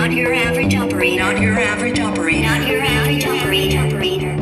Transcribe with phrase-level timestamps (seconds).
[0.00, 1.22] Not your average operator.
[1.22, 2.40] Not your average operator.
[2.40, 3.80] Not your average operator.
[3.80, 4.34] operator.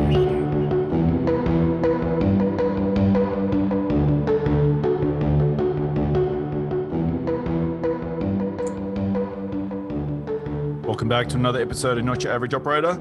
[10.87, 12.95] Welcome back to another episode of Not Your Average Operator.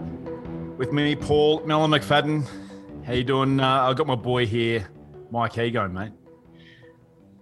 [0.80, 2.44] With me, Paul Mellon McFadden.
[3.06, 3.60] How you doing?
[3.60, 4.90] Uh, I've got my boy here,
[5.30, 5.54] Mike.
[5.54, 6.12] How you going, mate?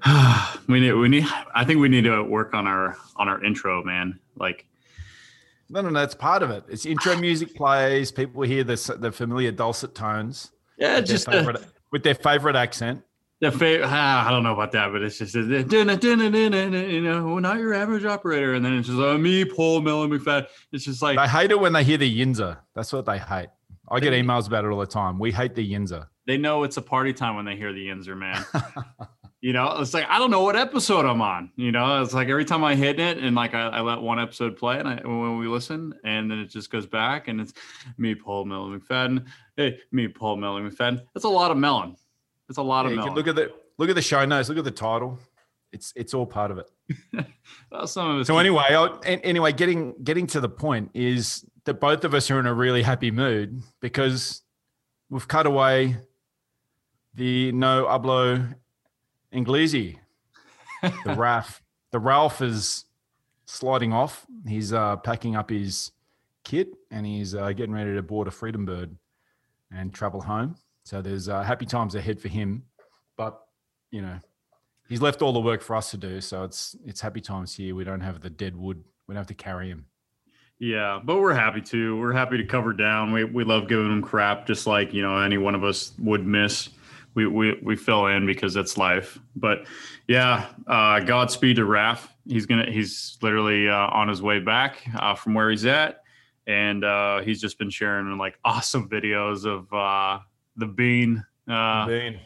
[0.68, 1.26] we need we need
[1.56, 4.20] I think we need to work on our on our intro, man.
[4.38, 4.68] Like
[5.70, 6.02] No, no, no.
[6.04, 6.64] It's part of it.
[6.70, 8.12] It's intro music plays.
[8.12, 10.52] People hear the the familiar dulcet tones.
[10.78, 13.02] yeah, with their just uh, favorite, with their favorite accent.
[13.42, 13.88] the favorite.
[13.88, 18.06] I don't know about that, but it's just a, you know, we're not your average
[18.06, 20.48] operator, and then it's just uh, me, Paul Mellon McFadden.
[20.72, 22.58] It's just like They hate it when they hear the yinzer.
[22.76, 23.50] That's what they hate.
[23.90, 25.20] I get emails about it all the time.
[25.20, 26.08] We hate the yinzer.
[26.26, 28.44] they know it's a party time when they hear the Yinzer, man.
[29.42, 31.52] you know, it's like I don't know what episode I'm on.
[31.56, 34.20] You know, it's like every time I hit it and like I, I let one
[34.20, 37.54] episode play and I, when we listen, and then it just goes back and it's
[37.98, 39.26] me, Paul Mellon McFadden.
[39.56, 41.02] Hey, me, Paul Mellon McFadden.
[41.14, 41.96] That's a lot of melon.
[42.50, 43.14] It's a lot Yeah, of melon.
[43.16, 44.50] look at the look at the show notes.
[44.50, 45.20] Look at the title.
[45.72, 46.70] It's it's all part of it.
[47.72, 48.28] Well, some of us.
[48.28, 52.30] So anyway, I, an- anyway, getting getting to the point is that both of us
[52.32, 54.42] are in a really happy mood because
[55.10, 55.98] we've cut away
[57.14, 58.56] the no hablo
[59.36, 59.98] inglesi.
[60.82, 62.86] The Ralph, the Ralph is
[63.46, 64.26] sliding off.
[64.48, 65.92] He's uh, packing up his
[66.44, 68.96] kit and he's uh, getting ready to board a Freedom Bird
[69.72, 70.56] and travel home.
[70.84, 72.64] So there's uh, happy times ahead for him,
[73.18, 73.42] but
[73.92, 74.20] you know
[74.88, 76.22] he's left all the work for us to do.
[76.22, 77.76] So it's it's happy times here.
[77.76, 78.84] We don't have the dead wood.
[79.08, 79.86] We don't have to carry him.
[80.60, 82.00] Yeah, but we're happy to.
[82.00, 83.12] We're happy to cover down.
[83.12, 86.26] We we love giving them crap, just like you know any one of us would
[86.26, 86.70] miss.
[87.16, 89.18] We we we fill in because that's life.
[89.36, 89.66] But
[90.08, 92.08] yeah, uh, Godspeed to Raph.
[92.28, 92.70] He's gonna.
[92.70, 96.02] He's literally uh, on his way back uh, from where he's at,
[96.46, 100.20] and uh, he's just been sharing like awesome videos of uh,
[100.58, 102.20] the bean uh, Bean.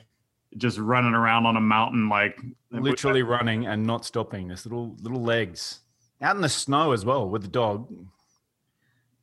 [0.58, 2.40] just running around on a mountain like
[2.72, 4.48] literally running and not stopping.
[4.48, 5.82] This little little legs
[6.22, 7.90] out in the snow as well with the dog.
[7.90, 8.06] Got all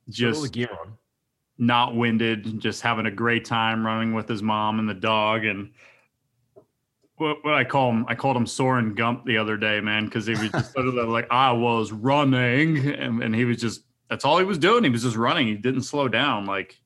[0.07, 0.97] the just gear on.
[1.57, 5.45] Not winded, just having a great time running with his mom and the dog.
[5.45, 5.71] And
[7.15, 10.25] what, what I call him, I called him Soren Gump the other day, man, because
[10.25, 12.77] he was just sort of like, I was running.
[12.93, 14.83] And, and he was just, that's all he was doing.
[14.83, 15.47] He was just running.
[15.47, 16.45] He didn't slow down.
[16.45, 16.79] Like,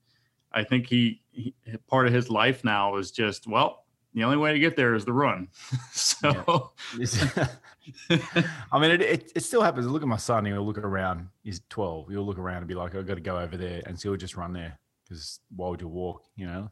[0.52, 1.54] I think he, he
[1.88, 5.06] part of his life now is just, well, the only way to get there is
[5.06, 5.48] the run.
[5.92, 6.74] so,
[8.72, 9.88] I mean, it, it, it still happens.
[9.88, 10.46] Look at my son.
[10.46, 11.30] He'll look around.
[11.44, 12.10] He's 12.
[12.10, 13.82] He'll look around and be like, I've got to go over there.
[13.86, 16.24] And so he'll just run there because why would you walk?
[16.36, 16.72] You know,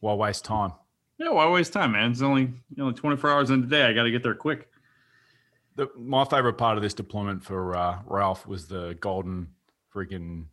[0.00, 0.72] why waste time?
[1.18, 2.10] yeah, why waste time, man?
[2.10, 3.84] It's only, you know, 24 hours in a day.
[3.84, 4.68] I got to get there quick.
[5.76, 9.48] The, my favorite part of this deployment for uh, Ralph was the golden
[9.94, 10.46] freaking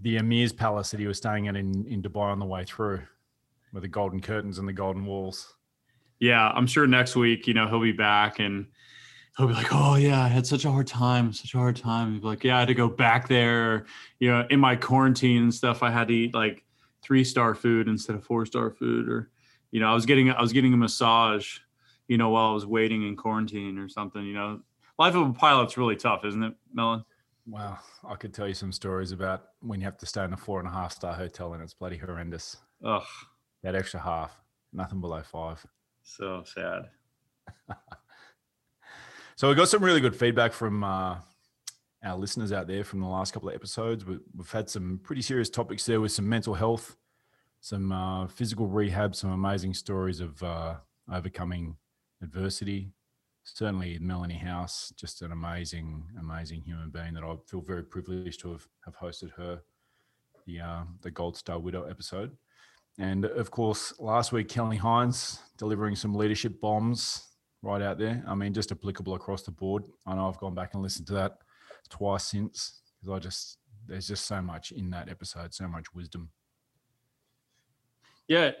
[0.00, 3.02] the Emir's palace that he was staying at in, in Dubai on the way through,
[3.72, 5.55] with the golden curtains and the golden walls.
[6.20, 8.66] Yeah, I'm sure next week, you know, he'll be back and
[9.36, 12.12] he'll be like, "Oh yeah, I had such a hard time, such a hard time."
[12.12, 13.86] He'll be like, "Yeah, I had to go back there.
[14.18, 16.64] You know, in my quarantine and stuff, I had to eat like
[17.02, 19.30] three star food instead of four star food, or
[19.70, 21.58] you know, I was getting I was getting a massage,
[22.08, 24.22] you know, while I was waiting in quarantine or something.
[24.24, 24.60] You know,
[24.98, 27.04] life of a pilot's really tough, isn't it, Melon?
[27.48, 27.78] Wow,
[28.08, 30.58] I could tell you some stories about when you have to stay in a four
[30.58, 32.56] and a half star hotel and it's bloody horrendous.
[32.84, 33.04] Ugh,
[33.62, 34.40] That extra half,
[34.72, 35.64] nothing below five.
[36.06, 36.88] So sad.
[39.38, 41.18] So we got some really good feedback from uh,
[42.02, 44.06] our listeners out there from the last couple of episodes.
[44.06, 46.96] We, we've had some pretty serious topics there with some mental health,
[47.60, 50.76] some uh, physical rehab, some amazing stories of uh,
[51.12, 51.76] overcoming
[52.22, 52.92] adversity.
[53.44, 58.52] Certainly, Melanie House, just an amazing, amazing human being that I feel very privileged to
[58.52, 59.60] have, have hosted her,
[60.46, 62.34] the uh, the Gold Star Widow episode.
[62.98, 67.26] And of course, last week, Kelly Hines delivering some leadership bombs
[67.62, 68.24] right out there.
[68.26, 69.84] I mean, just applicable across the board.
[70.06, 71.38] I know I've gone back and listened to that
[71.88, 76.30] twice since because I just there's just so much in that episode, so much wisdom.
[78.28, 78.52] Yeah.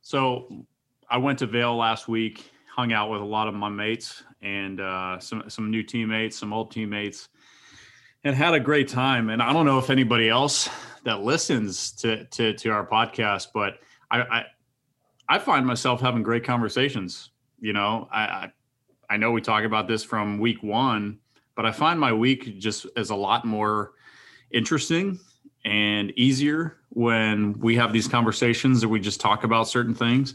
[0.00, 0.66] So
[1.08, 4.80] I went to Vail last week, hung out with a lot of my mates and
[4.80, 7.28] uh, some some new teammates, some old teammates,
[8.24, 9.30] and had a great time.
[9.30, 10.68] And I don't know if anybody else
[11.08, 13.78] that listens to to, to our podcast, but
[14.10, 14.44] I, I
[15.28, 17.30] I find myself having great conversations.
[17.60, 18.52] You know, I, I
[19.10, 21.18] I know we talk about this from week one,
[21.56, 23.92] but I find my week just as a lot more
[24.50, 25.18] interesting
[25.64, 30.34] and easier when we have these conversations or we just talk about certain things.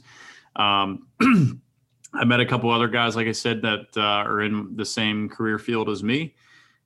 [0.56, 1.08] Um,
[2.16, 5.30] I met a couple other guys, like I said, that uh, are in the same
[5.30, 6.34] career field as me.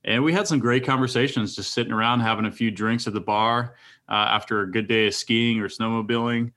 [0.08, 3.20] And we had some great conversations just sitting around having a few drinks at the
[3.20, 3.76] bar
[4.08, 6.54] uh, after a good day of skiing or snowmobiling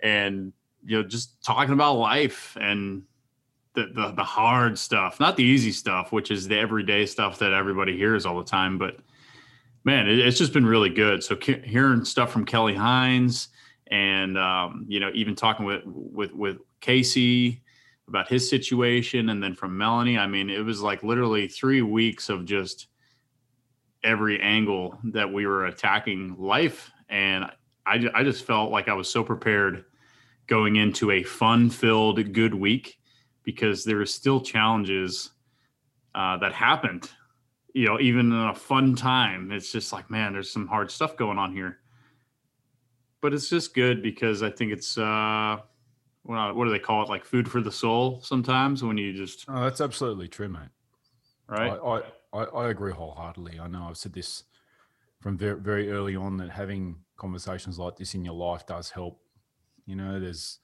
[0.00, 0.52] and,
[0.84, 3.04] you know, just talking about life and
[3.74, 7.52] the, the, the hard stuff, not the easy stuff, which is the everyday stuff that
[7.52, 8.78] everybody hears all the time.
[8.78, 8.96] But
[9.84, 11.22] man, it, it's just been really good.
[11.22, 13.48] So hearing stuff from Kelly Hines
[13.86, 17.62] and, um, you know, even talking with, with, with Casey,
[18.08, 20.18] about his situation and then from Melanie.
[20.18, 22.88] I mean, it was like literally three weeks of just
[24.02, 26.90] every angle that we were attacking life.
[27.08, 27.44] And
[27.86, 29.84] I, I just felt like I was so prepared
[30.46, 32.98] going into a fun filled, good week
[33.44, 35.30] because there are still challenges
[36.14, 37.10] uh, that happened,
[37.74, 39.52] you know, even in a fun time.
[39.52, 41.78] It's just like, man, there's some hard stuff going on here.
[43.20, 45.58] But it's just good because I think it's, uh,
[46.28, 47.08] what, what do they call it?
[47.08, 49.46] Like food for the soul sometimes when you just.
[49.48, 50.68] Oh, that's absolutely true, mate.
[51.48, 51.72] Right.
[51.72, 52.02] I,
[52.36, 53.58] I, I agree wholeheartedly.
[53.58, 54.44] I know I've said this
[55.20, 59.22] from very, very early on that having conversations like this in your life does help.
[59.86, 60.58] You know, there's,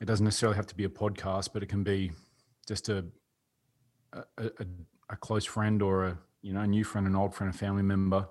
[0.00, 2.12] it doesn't necessarily have to be a podcast, but it can be
[2.68, 3.04] just a,
[4.12, 4.66] a, a,
[5.10, 7.82] a close friend or a, you know, a new friend, an old friend, a family
[7.82, 8.28] member,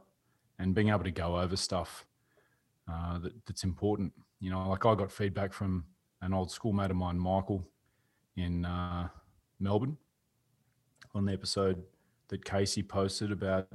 [0.57, 2.05] and being able to go over stuff
[2.89, 4.13] uh, that, that's important.
[4.41, 5.85] You know, like I got feedback from
[6.23, 7.63] an old schoolmate of mine, Michael,
[8.35, 9.07] in uh,
[9.59, 9.97] Melbourne,
[11.13, 11.83] on the episode
[12.29, 13.67] that Casey posted about,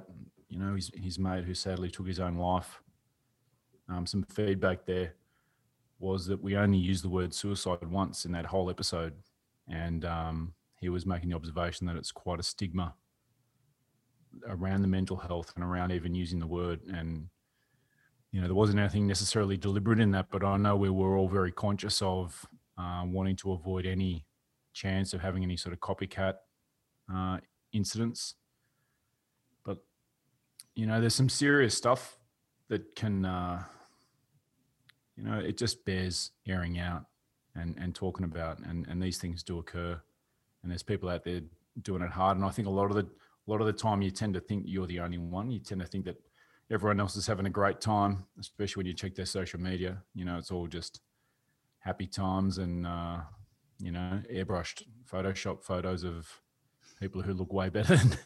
[0.49, 2.83] you know, his his mate who sadly took his own life.
[3.89, 5.15] Um, some feedback there
[6.01, 9.15] was that we only used the word suicide once in that whole episode,
[9.69, 12.93] and um, he was making the observation that it's quite a stigma
[14.49, 17.29] around the mental health and around even using the word and
[18.37, 21.27] you know, there wasn't anything necessarily deliberate in that, but I know we were all
[21.27, 22.47] very conscious of
[22.77, 24.27] uh, wanting to avoid any
[24.75, 26.35] chance of having any sort of copycat
[27.11, 27.38] uh,
[27.73, 28.35] incidents.
[29.65, 29.79] But
[30.75, 32.19] you know, there's some serious stuff
[32.69, 33.62] that can, uh,
[35.17, 37.06] you know, it just bears airing out
[37.55, 39.99] and and talking about, and and these things do occur,
[40.62, 41.41] and there's people out there
[41.81, 44.03] doing it hard, and I think a lot of the a lot of the time
[44.03, 45.50] you tend to think you're the only one.
[45.50, 46.21] You tend to think that
[46.71, 50.03] everyone else is having a great time, especially when you check their social media.
[50.15, 51.01] You know, it's all just
[51.79, 53.19] happy times and, uh,
[53.79, 56.29] you know, airbrushed Photoshop photos of
[57.01, 58.17] people who look way better than,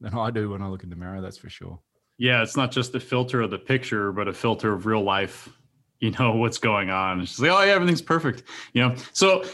[0.00, 1.80] than I do when I look in the mirror, that's for sure.
[2.18, 5.48] Yeah, it's not just the filter of the picture, but a filter of real life.
[6.00, 7.20] You know what's going on.
[7.20, 8.44] It's like, oh yeah, everything's perfect.
[8.72, 9.44] You know, so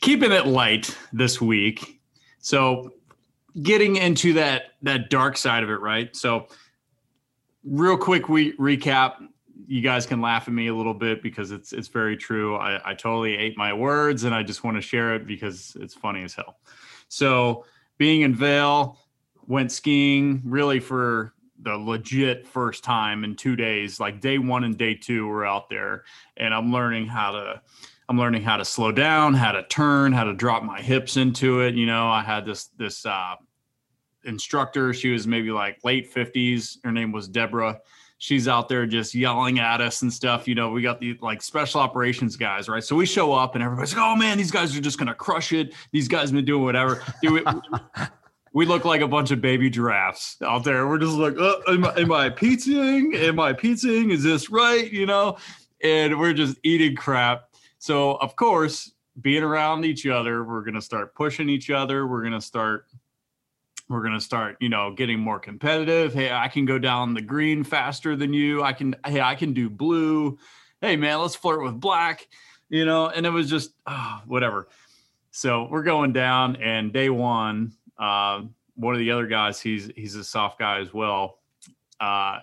[0.00, 2.00] keeping it light this week.
[2.38, 2.92] So
[3.62, 6.14] getting into that that dark side of it, right?
[6.14, 6.48] So
[7.66, 9.26] real quick we recap.
[9.66, 12.56] You guys can laugh at me a little bit because it's it's very true.
[12.56, 15.94] I, I totally ate my words and i just want to share it because it's
[15.94, 16.58] funny as hell.
[17.08, 17.64] So
[17.98, 18.98] being in Vail
[19.46, 21.32] went skiing really for
[21.62, 25.68] the legit first time in two days like day one and day two we're out
[25.68, 26.04] there.
[26.36, 27.62] And i'm learning how to
[28.08, 31.60] i'm learning how to slow down how to turn how to drop my hips into
[31.62, 31.74] it.
[31.74, 33.36] You know i had this this uh,
[34.26, 34.92] instructor.
[34.92, 36.78] She was maybe like late 50s.
[36.84, 37.80] Her name was Deborah.
[38.18, 40.48] She's out there just yelling at us and stuff.
[40.48, 42.82] You know, we got the like special operations guys, right?
[42.82, 45.14] So we show up and everybody's like, oh man, these guys are just going to
[45.14, 45.74] crush it.
[45.92, 47.02] These guys been doing whatever.
[47.22, 47.46] Dude,
[48.54, 50.88] we look like a bunch of baby giraffes out there.
[50.88, 53.14] We're just like, oh, am, I, am I pizzaing?
[53.14, 54.10] Am I pizzaing?
[54.10, 54.90] Is this right?
[54.90, 55.36] You know,
[55.82, 57.50] and we're just eating crap.
[57.78, 62.06] So, of course, being around each other, we're going to start pushing each other.
[62.06, 62.86] We're going to start
[63.88, 66.12] we're going to start you know getting more competitive.
[66.12, 68.62] Hey i can go down the green faster than you.
[68.62, 70.38] I can hey i can do blue.
[70.80, 72.26] Hey man let's flirt with black
[72.68, 74.68] you know and it was just oh, whatever.
[75.30, 78.42] So we're going down and day one uh,
[78.74, 81.38] one of the other guys he's he's a soft guy as well.
[82.00, 82.40] Uh,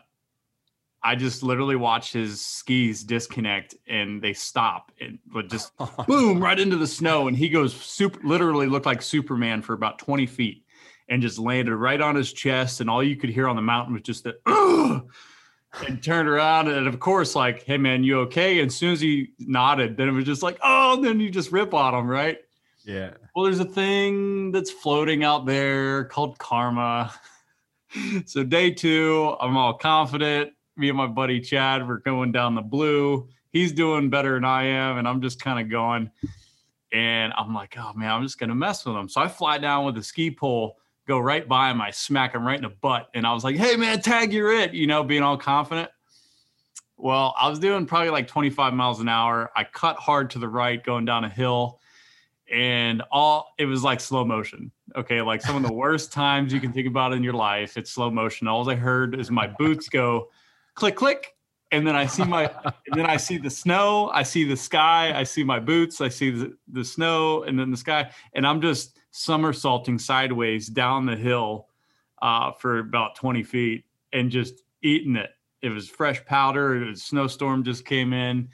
[1.06, 5.74] I just literally watched his skis disconnect and they stop and but just
[6.08, 10.00] boom right into the snow and he goes super literally looked like Superman for about
[10.00, 10.63] 20 feet
[11.10, 12.82] and just landed right on his chest.
[12.82, 14.36] And all you could hear on the mountain was just the,
[15.88, 16.68] and turned around.
[16.68, 18.60] And of course, like, hey, man, you okay?
[18.60, 21.52] And as soon as he nodded, then it was just like, oh, then you just
[21.52, 22.40] rip on him, right?
[22.86, 23.12] Yeah.
[23.36, 27.14] Well, there's a thing that's floating out there called karma.
[28.26, 30.52] so, day two, I'm all confident.
[30.76, 33.30] Me and my buddy Chad, we're going down the blue.
[33.52, 34.98] He's doing better than I am.
[34.98, 36.10] And I'm just kind of going.
[36.92, 39.10] And I'm like, oh man, I'm just gonna mess with him.
[39.10, 41.82] So I fly down with a ski pole go right by him.
[41.82, 43.10] I smack him right in the butt.
[43.14, 45.90] And I was like, hey, man, tag, you're it, you know, being all confident.
[46.98, 49.52] Well, I was doing probably like 25 miles an hour.
[49.56, 51.80] I cut hard to the right going down a hill.
[52.52, 54.72] and all it was like slow motion.
[54.96, 57.78] Okay, like some of the worst times you can think about in your life.
[57.78, 58.48] It's slow motion.
[58.48, 60.30] All I heard is my boots go
[60.76, 61.36] click click,
[61.72, 64.10] and then I see my and then I see the snow.
[64.14, 65.18] I see the sky.
[65.18, 66.00] I see my boots.
[66.02, 71.06] I see the, the snow, and then the sky, and I'm just somersaulting sideways down
[71.06, 71.68] the hill
[72.22, 75.30] uh, for about 20 feet and just eating it.
[75.62, 76.76] It was fresh powder.
[76.76, 78.50] It was a snowstorm just came in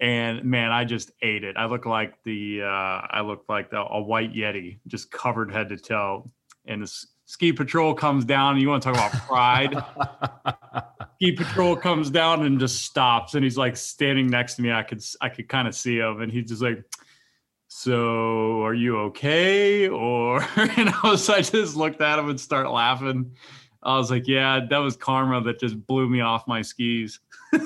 [0.00, 1.56] and man, I just ate it.
[1.56, 2.66] I look like the uh,
[3.10, 6.30] I look like the, a white yeti, just covered head to toe.
[6.66, 8.54] And the ski patrol comes down.
[8.54, 9.76] And you want to talk about pride?
[11.16, 14.72] ski patrol comes down and just stops, and he's like standing next to me.
[14.72, 16.82] I could I could kind of see him, and he's just like,
[17.72, 22.70] "So, are you okay?" Or and I was I just looked at him and start
[22.70, 23.32] laughing.
[23.82, 27.20] I was like, "Yeah, that was karma that just blew me off my skis."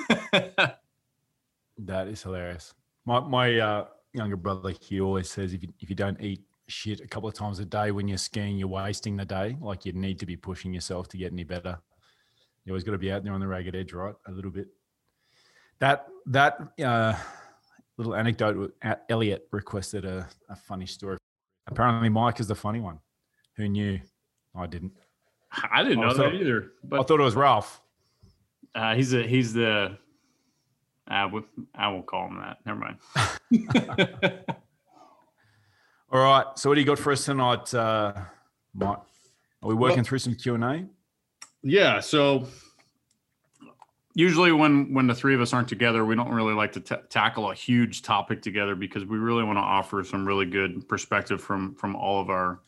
[1.79, 2.75] That is hilarious.
[3.05, 7.01] My my uh, younger brother he always says if you if you don't eat shit
[7.01, 9.57] a couple of times a day when you're skiing, you're wasting the day.
[9.61, 11.79] Like you need to be pushing yourself to get any better.
[12.65, 14.15] You always got to be out there on the ragged edge, right?
[14.27, 14.69] A little bit.
[15.81, 17.15] That that uh,
[17.97, 18.75] little anecdote.
[19.09, 21.19] Elliot requested a, a funny story.
[21.67, 22.99] Apparently, Mike is the funny one.
[23.57, 24.01] Who knew?
[24.55, 24.93] I didn't.
[25.73, 26.73] I didn't know that either.
[26.83, 27.81] But I thought it was Ralph.
[28.75, 29.97] Uh, he's a he's the
[31.07, 31.31] I
[31.75, 32.59] I won't call him that.
[32.65, 32.97] Never mind.
[36.11, 36.47] All right.
[36.57, 38.15] So what do you got for us tonight, uh,
[38.75, 38.99] Mike?
[39.63, 40.87] Are we working well, through some Q and A?
[41.63, 42.01] Yeah.
[42.01, 42.47] So
[44.15, 46.97] usually when when the three of us aren't together, we don't really like to t-
[47.11, 51.43] tackle a huge topic together because we really want to offer some really good perspective
[51.43, 52.61] from from all of our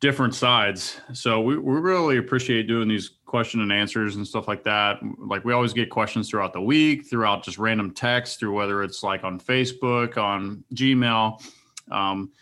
[0.00, 1.00] different sides.
[1.12, 4.98] So we, we really appreciate doing these question and answers and stuff like that.
[5.18, 9.02] Like we always get questions throughout the week, throughout just random text, through whether it's
[9.02, 11.42] like on Facebook, on Gmail.
[11.90, 12.32] Um,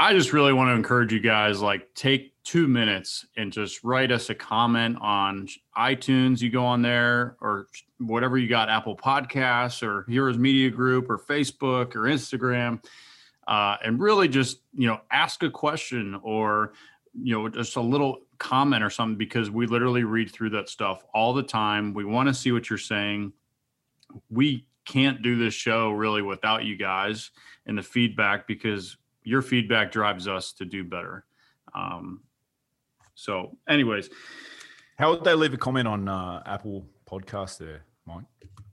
[0.00, 4.10] I just really want to encourage you guys like take two minutes and just write
[4.10, 6.40] us a comment on iTunes.
[6.40, 7.66] You go on there or
[7.98, 12.80] whatever you got, Apple Podcasts or Heroes Media Group or Facebook or Instagram
[13.48, 16.72] uh, and really just you know ask a question or
[17.14, 21.02] you know just a little comment or something because we literally read through that stuff
[21.12, 23.32] all the time we want to see what you're saying
[24.30, 27.30] we can't do this show really without you guys
[27.66, 31.24] and the feedback because your feedback drives us to do better
[31.74, 32.20] um,
[33.18, 34.08] so anyways
[34.96, 38.24] how would they leave a comment on uh, apple podcast there mike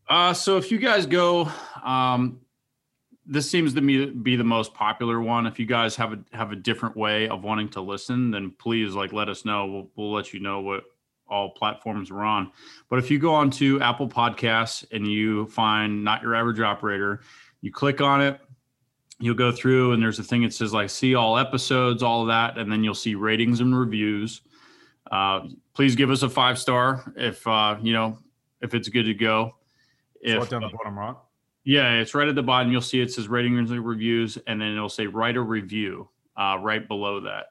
[0.07, 1.49] uh, so if you guys go
[1.83, 2.39] um,
[3.25, 5.47] this seems to me be the most popular one.
[5.47, 8.93] If you guys have a have a different way of wanting to listen, then please
[8.93, 9.65] like let us know.
[9.65, 10.83] We'll we'll let you know what
[11.27, 12.51] all platforms we're on.
[12.87, 17.21] But if you go on to Apple Podcasts and you find not your average operator,
[17.61, 18.39] you click on it,
[19.19, 22.27] you'll go through and there's a thing that says like see all episodes, all of
[22.27, 24.41] that, and then you'll see ratings and reviews.
[25.11, 25.41] Uh,
[25.73, 28.17] please give us a five star if uh, you know
[28.61, 29.55] if it's good to go.
[30.21, 31.15] If, right down the bottom right.
[31.63, 32.71] Yeah, it's right at the bottom.
[32.71, 36.07] You'll see it says ratings and reviews, and then it'll say write a review
[36.37, 37.47] uh, right below that.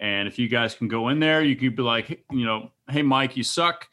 [0.00, 3.02] And if you guys can go in there, you could be like, you know, hey,
[3.02, 3.86] Mike, you suck.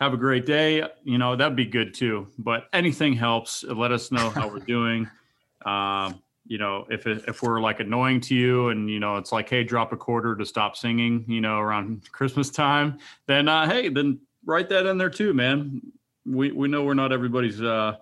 [0.00, 0.82] Have a great day.
[1.04, 2.28] You know, that'd be good too.
[2.38, 3.62] But anything helps.
[3.64, 5.08] Let us know how we're doing.
[5.62, 9.30] Um, you know, if it, if we're like annoying to you, and you know, it's
[9.30, 11.24] like, hey, drop a quarter to stop singing.
[11.28, 15.80] You know, around Christmas time, then uh, hey, then write that in there too, man.
[16.26, 17.62] We we know we're not everybody's.
[17.62, 17.96] Uh,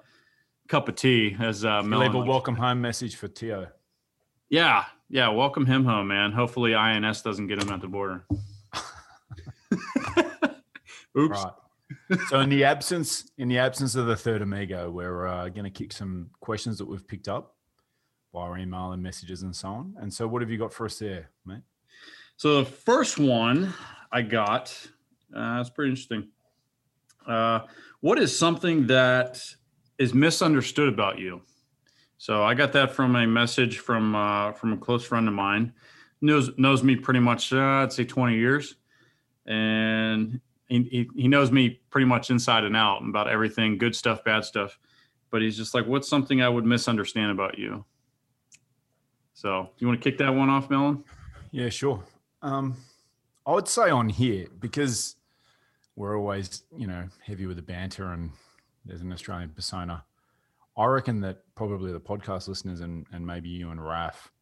[0.68, 3.68] cup of tea as uh leave a welcome home message for Tio.
[4.50, 6.30] Yeah, yeah, welcome him home, man.
[6.32, 8.26] Hopefully INS doesn't get him at the border.
[11.18, 11.42] Oops.
[11.42, 11.52] Right.
[12.28, 15.70] So in the absence in the absence of the third amigo, we're uh, going to
[15.70, 17.57] kick some questions that we've picked up
[18.32, 19.94] via email and messages and so on.
[20.00, 21.62] And so, what have you got for us there, mate?
[22.36, 23.72] So the first one
[24.12, 24.74] I got,
[25.34, 26.28] uh, pretty interesting.
[27.26, 27.60] Uh,
[28.00, 29.42] what is something that
[29.98, 31.42] is misunderstood about you.
[32.16, 35.72] So I got that from a message from uh, from a close friend of mine.
[36.20, 37.52] knows knows me pretty much.
[37.52, 38.76] Uh, I'd say twenty years,
[39.46, 44.44] and he, he knows me pretty much inside and out about everything, good stuff, bad
[44.44, 44.78] stuff.
[45.30, 47.84] But he's just like, "What's something I would misunderstand about you?"
[49.38, 51.04] So you want to kick that one off, Melon?
[51.52, 52.02] Yeah, sure.
[52.42, 52.76] Um,
[53.46, 55.14] I would say on here because
[55.94, 58.32] we're always, you know, heavy with the banter and
[58.84, 60.04] there's an Australian persona.
[60.76, 64.32] I reckon that probably the podcast listeners and, and maybe you and Raf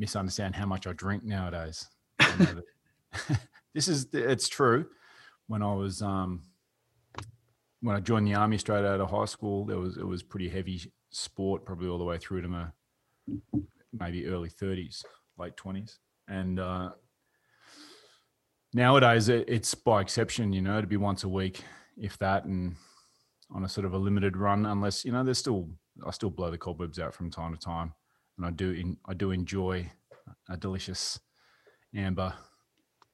[0.00, 1.86] misunderstand how much I drink nowadays.
[3.72, 4.86] this is it's true.
[5.46, 6.42] When I was um,
[7.82, 10.48] when I joined the army straight out of high school, there was it was pretty
[10.48, 12.66] heavy sport, probably all the way through to my
[13.92, 15.04] maybe early 30s,
[15.38, 15.98] late 20s.
[16.28, 16.90] And uh,
[18.72, 21.62] nowadays it, it's by exception, you know, to be once a week,
[21.96, 22.76] if that, and
[23.50, 25.68] on a sort of a limited run, unless, you know, there's still,
[26.06, 27.94] I still blow the cobwebs out from time to time.
[28.36, 29.90] And I do, in, I do enjoy
[30.48, 31.18] a delicious
[31.94, 32.32] amber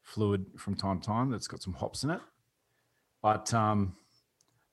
[0.03, 2.21] fluid from time to time that's got some hops in it.
[3.23, 3.97] But um,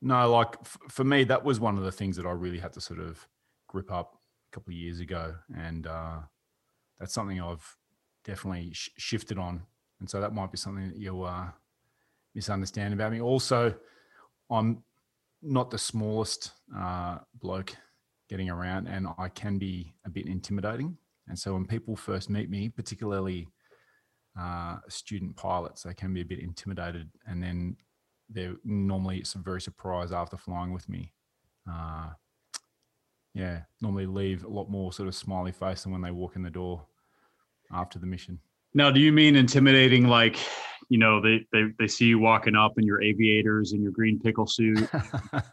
[0.02, 2.74] no, like f- for me, that was one of the things that I really had
[2.74, 3.26] to sort of
[3.68, 4.20] grip up
[4.54, 6.20] couple of years ago, and uh,
[7.00, 7.78] that's something I've
[8.24, 9.64] definitely sh- shifted on.
[10.00, 11.48] And so that might be something that you'll uh,
[12.36, 13.22] misunderstand about me.
[13.22, 13.74] Also,
[14.50, 14.84] I'm
[15.42, 17.76] not the smallest uh, bloke
[18.30, 20.98] getting around, and I can be a bit intimidating.
[21.28, 23.48] And so when people first meet me, particularly
[24.40, 27.78] uh, student pilots, they can be a bit intimidated, and then
[28.30, 31.14] they're normally very surprised after flying with me.
[31.70, 32.10] Uh,
[33.34, 36.44] yeah, normally leave a lot more sort of smiley face than when they walk in
[36.44, 36.86] the door
[37.74, 38.40] after the mission.
[38.74, 40.08] Now, do you mean intimidating?
[40.08, 40.38] Like,
[40.90, 44.20] you know, they they they see you walking up in your aviators and your green
[44.20, 44.88] pickle suit,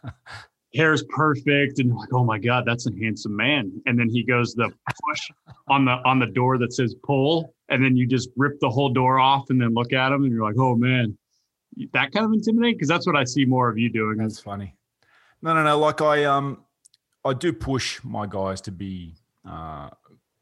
[0.75, 3.71] hair's perfect, and like, oh my god, that's a handsome man.
[3.85, 4.71] And then he goes the
[5.07, 5.29] push
[5.67, 8.89] on the on the door that says pull, and then you just rip the whole
[8.89, 11.17] door off and then look at him, and you're like, oh man,
[11.93, 14.17] that kind of intimidating because that's what I see more of you doing.
[14.17, 14.75] That's funny.
[15.41, 15.77] No, no, no.
[15.77, 16.63] Like I um,
[17.23, 19.15] I do push my guys to be
[19.47, 19.89] uh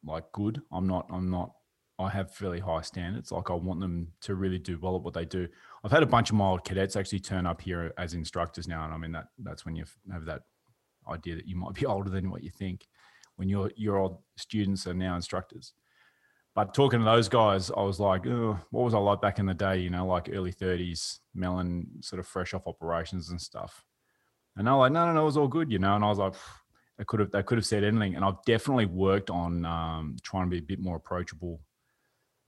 [0.06, 0.62] like good.
[0.72, 1.08] I'm not.
[1.12, 1.54] I'm not.
[1.98, 3.32] I have fairly high standards.
[3.32, 5.48] Like I want them to really do well at what they do.
[5.84, 8.86] I've had a bunch of my old cadets actually turn up here as instructors now,
[8.86, 10.44] and I mean that that's when you have that
[11.10, 12.88] idea that you might be older than what you think.
[13.36, 15.74] When your your old students are now instructors.
[16.56, 19.54] But talking to those guys, I was like, what was I like back in the
[19.54, 19.78] day?
[19.78, 23.86] You know, like early 30s, melon, sort of fresh off operations and stuff.
[24.58, 25.96] And they're like, no, no, no, it was all good, you know.
[25.96, 26.34] And I was like,
[27.00, 28.16] they could have they could have said anything.
[28.16, 31.62] And I've definitely worked on um, trying to be a bit more approachable.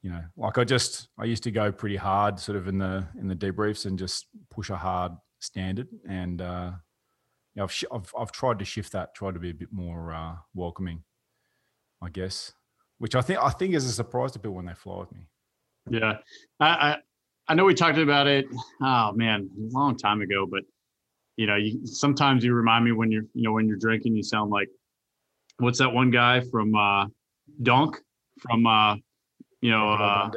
[0.03, 3.07] You know, like I just I used to go pretty hard, sort of in the
[3.17, 5.87] in the debriefs, and just push a hard standard.
[6.07, 6.71] And uh,
[7.55, 10.11] yeah, I've, sh- I've I've tried to shift that, tried to be a bit more
[10.11, 11.03] uh, welcoming,
[12.01, 12.51] I guess.
[12.97, 15.21] Which I think I think is a surprise to people when they fly with me.
[15.89, 16.17] Yeah,
[16.59, 16.97] I, I
[17.47, 18.47] I know we talked about it.
[18.81, 20.63] Oh man, a long time ago, but
[21.37, 24.23] you know, you sometimes you remind me when you're you know when you're drinking, you
[24.23, 24.69] sound like
[25.57, 27.05] what's that one guy from uh,
[27.61, 27.99] Donk
[28.39, 28.95] from uh,
[29.61, 30.29] you know uh,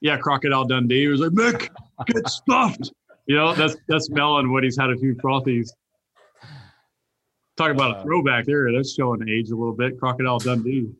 [0.00, 1.00] yeah Crocodile Dundee.
[1.00, 1.68] He was like Mick,
[2.06, 2.92] get stuffed.
[3.26, 5.68] You know, that's that's Melon when he's had a few frothies.
[7.56, 8.72] Talk about a Uh, throwback there.
[8.72, 9.98] That's showing age a little bit.
[10.00, 10.90] Crocodile Dundee.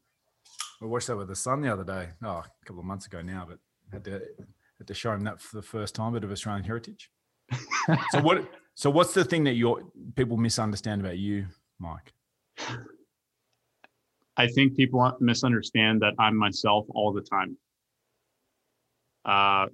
[0.80, 2.10] I watched that with the son the other day.
[2.22, 3.58] Oh, a couple of months ago now, but
[3.92, 4.20] had to
[4.78, 7.10] had to show him that for the first time, bit of Australian heritage.
[8.10, 8.48] so what?
[8.74, 9.82] So what's the thing that your
[10.16, 11.46] people misunderstand about you,
[11.78, 12.12] Mike?
[14.36, 17.56] I think people misunderstand that I'm myself all the time.
[19.24, 19.68] Uh,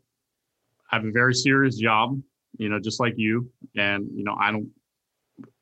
[0.91, 2.21] I have a very serious job,
[2.59, 4.69] you know, just like you, and you know, I don't.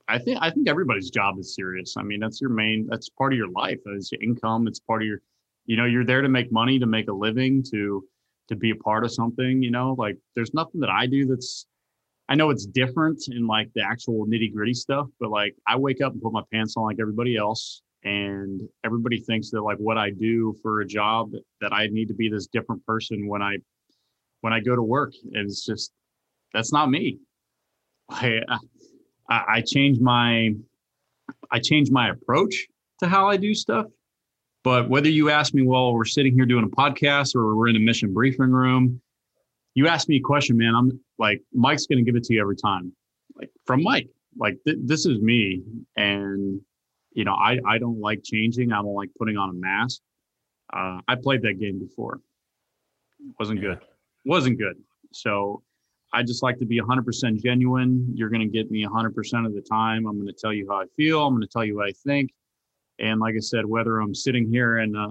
[0.09, 1.96] I think I think everybody's job is serious.
[1.96, 2.87] I mean, that's your main.
[2.88, 3.79] That's part of your life.
[3.87, 4.66] It's your income.
[4.66, 5.20] It's part of your.
[5.66, 8.05] You know, you're there to make money, to make a living, to
[8.49, 9.62] to be a part of something.
[9.62, 11.66] You know, like there's nothing that I do that's.
[12.28, 16.00] I know it's different in like the actual nitty gritty stuff, but like I wake
[16.00, 19.98] up and put my pants on like everybody else and everybody thinks that like what
[19.98, 23.58] I do for a job that I need to be this different person when I
[24.40, 25.92] when I go to work and it's just
[26.52, 27.18] that's not me.
[28.10, 28.40] I
[29.28, 30.52] I, change my
[31.50, 32.66] I change my approach
[33.00, 33.86] to how I do stuff.
[34.62, 37.76] But whether you ask me, well, we're sitting here doing a podcast or we're in
[37.76, 39.00] a mission briefing room,
[39.76, 40.74] you ask me a question, man.
[40.74, 42.92] I'm like, Mike's going to give it to you every time,
[43.36, 44.08] like from Mike.
[44.36, 45.62] Like th- this is me,
[45.96, 46.60] and
[47.12, 48.72] you know, I, I don't like changing.
[48.72, 50.00] I don't like putting on a mask.
[50.72, 52.20] Uh, I played that game before.
[53.38, 53.68] Wasn't Yeah.
[53.70, 53.78] good.
[54.24, 54.76] Wasn't good.
[55.12, 55.62] So
[56.12, 58.12] I just like to be 100% genuine.
[58.14, 60.06] You're going to get me 100% of the time.
[60.06, 61.24] I'm going to tell you how I feel.
[61.26, 62.32] I'm going to tell you what I think.
[62.98, 65.08] And like I said, whether I'm sitting here and, uh,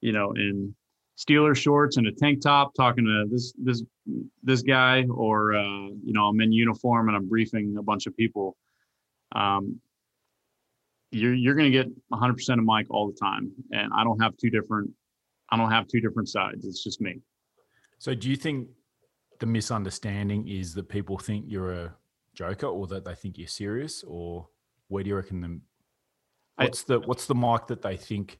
[0.00, 0.74] you know, in
[1.20, 3.82] Steeler shorts and a tank top talking to this this
[4.42, 8.16] this guy, or uh, you know, I'm in uniform and I'm briefing a bunch of
[8.16, 8.56] people.
[9.32, 9.80] Um,
[11.10, 14.36] you're you're going to get 100% of Mike all the time, and I don't have
[14.36, 14.90] two different.
[15.50, 16.64] I don't have two different sides.
[16.64, 17.20] It's just me.
[17.98, 18.68] So do you think
[19.40, 21.94] the misunderstanding is that people think you're a
[22.34, 24.48] joker, or that they think you're serious, or
[24.88, 25.62] where do you reckon them?
[26.56, 28.38] I- What's the what's the Mike that they think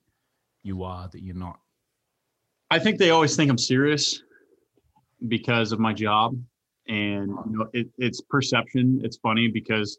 [0.63, 1.59] you are that you're not?
[2.71, 4.23] I think they always think I'm serious
[5.27, 6.41] because of my job,
[6.87, 9.01] and you know, it, it's perception.
[9.03, 9.99] It's funny because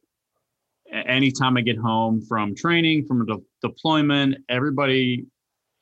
[0.91, 5.25] anytime I get home from training, from a de- deployment, everybody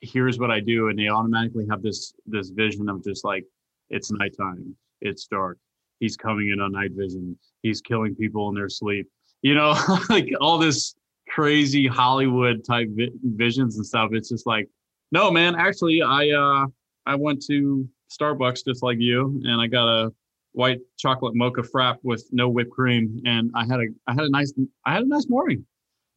[0.00, 3.44] hears what I do, and they automatically have this this vision of just like
[3.90, 5.58] it's nighttime, it's dark.
[6.00, 7.38] He's coming in on night vision.
[7.62, 9.06] He's killing people in their sleep.
[9.42, 9.76] You know,
[10.08, 10.96] like all this
[11.28, 14.10] crazy Hollywood type vi- visions and stuff.
[14.12, 14.68] It's just like,
[15.12, 15.54] no, man.
[15.54, 16.66] Actually, I uh
[17.10, 20.12] I went to Starbucks just like you, and I got a
[20.52, 24.30] white chocolate mocha frap with no whipped cream, and I had a I had a
[24.30, 24.52] nice
[24.86, 25.66] I had a nice morning.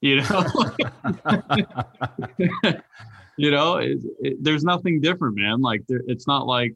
[0.01, 0.43] You know,
[3.37, 5.61] you know, it, it, there's nothing different, man.
[5.61, 6.75] Like there, it's not like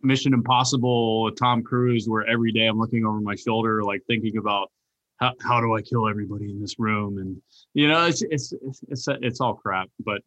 [0.00, 4.70] Mission Impossible Tom Cruise, where every day I'm looking over my shoulder, like thinking about
[5.16, 7.36] how, how do I kill everybody in this room, and
[7.74, 9.88] you know, it's it's it's it's, it's all crap.
[10.04, 10.22] But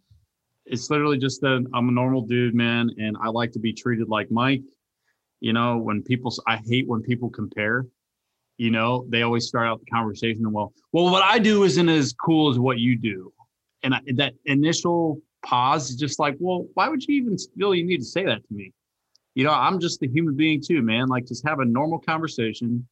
[0.65, 4.09] it's literally just that I'm a normal dude, man, and I like to be treated
[4.09, 4.63] like Mike.
[5.41, 7.85] You know, when people, I hate when people compare.
[8.57, 12.13] You know, they always start out the conversation, well, well, what I do isn't as
[12.13, 13.33] cool as what you do,
[13.81, 17.83] and I, that initial pause is just like, well, why would you even feel you
[17.83, 18.71] need to say that to me?
[19.35, 21.07] You know, I'm just a human being too, man.
[21.07, 22.87] Like, just have a normal conversation.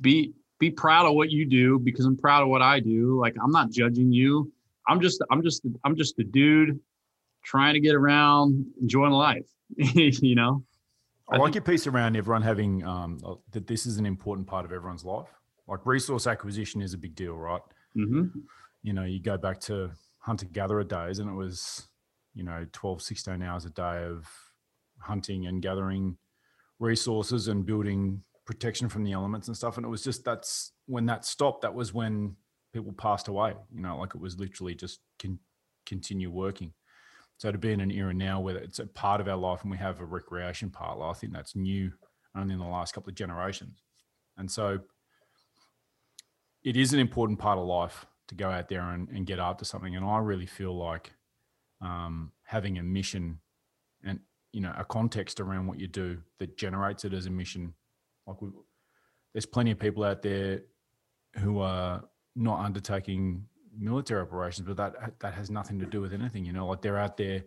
[0.00, 3.18] Be be proud of what you do because I'm proud of what I do.
[3.18, 4.52] Like, I'm not judging you.
[4.88, 6.80] I'm just I'm just I'm just a dude
[7.44, 9.46] trying to get around, enjoying life.
[9.76, 10.64] you know.
[11.30, 13.66] I, I like your piece around everyone having um, uh, that.
[13.66, 15.28] This is an important part of everyone's life.
[15.66, 17.60] Like resource acquisition is a big deal, right?
[17.96, 18.38] Mm-hmm.
[18.82, 21.88] You know, you go back to hunter gatherer days, and it was
[22.34, 24.26] you know 12, 16 hours a day of
[25.00, 26.16] hunting and gathering
[26.78, 29.76] resources and building protection from the elements and stuff.
[29.76, 31.62] And it was just that's when that stopped.
[31.62, 32.36] That was when
[32.72, 33.54] people passed away.
[33.74, 35.38] You know, like it was literally just can
[35.86, 36.72] continue working.
[37.38, 39.70] So to be in an era now where it's a part of our life and
[39.70, 41.92] we have a recreation part, I think that's new
[42.36, 43.78] only in the last couple of generations.
[44.36, 44.80] And so
[46.64, 49.64] it is an important part of life to go out there and, and get after
[49.64, 49.96] something.
[49.96, 51.12] And I really feel like
[51.80, 53.38] um, having a mission
[54.04, 54.20] and
[54.52, 57.74] you know a context around what you do that generates it as a mission.
[58.26, 58.50] Like we,
[59.32, 60.62] there's plenty of people out there
[61.38, 62.02] who are
[62.38, 63.44] not undertaking
[63.76, 66.44] military operations, but that that has nothing to do with anything.
[66.44, 67.44] You know, like they're out there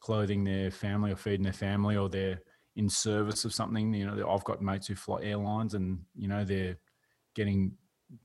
[0.00, 2.40] clothing their family or feeding their family, or they're
[2.76, 3.92] in service of something.
[3.94, 6.76] You know, I've got mates who fly airlines, and you know they're
[7.34, 7.72] getting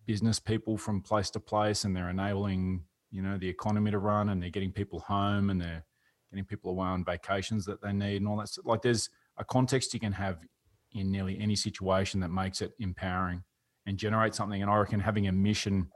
[0.05, 4.29] business people from place to place, and they're enabling you know the economy to run,
[4.29, 5.85] and they're getting people home, and they're
[6.31, 8.49] getting people away on vacations that they need, and all that.
[8.65, 10.37] Like there's a context you can have
[10.91, 13.43] in nearly any situation that makes it empowering
[13.85, 14.61] and generate something.
[14.61, 15.87] And I reckon having a mission,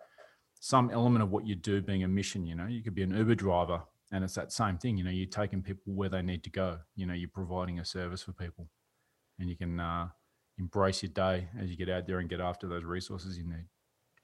[0.60, 3.16] some element of what you do being a mission, you know, you could be an
[3.16, 6.44] Uber driver and it's that same thing, you know, you're taking people where they need
[6.44, 8.70] to go, you know, you're providing a service for people
[9.40, 10.08] and you can uh,
[10.58, 13.66] embrace your day as you get out there and get after those resources you need.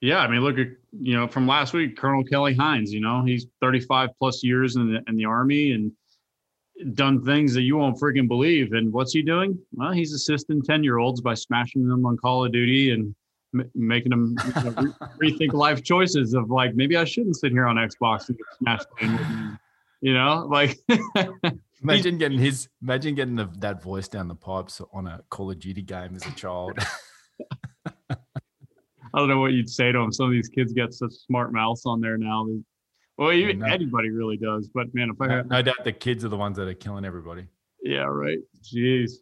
[0.00, 2.92] Yeah, I mean, look at you know from last week, Colonel Kelly Hines.
[2.92, 5.92] You know, he's 35 plus years in the in the army and
[6.94, 8.72] done things that you won't freaking believe.
[8.72, 9.58] And what's he doing?
[9.72, 13.14] Well, he's assisting 10 year olds by smashing them on Call of Duty and
[13.74, 14.70] making them you know,
[15.20, 18.46] re- rethink life choices of like maybe I shouldn't sit here on Xbox and get
[18.58, 18.86] smashed
[20.00, 20.78] You know, like
[21.82, 25.58] imagine getting his imagine getting the, that voice down the pipes on a Call of
[25.58, 26.78] Duty game as a child.
[28.10, 30.12] I don't know what you'd say to him.
[30.12, 32.46] Some of these kids get such smart mouths on there now.
[33.16, 34.68] Well, even no, anybody really does.
[34.74, 37.46] But man, if I no doubt the kids are the ones that are killing everybody.
[37.82, 38.38] Yeah, right.
[38.62, 39.12] Jeez.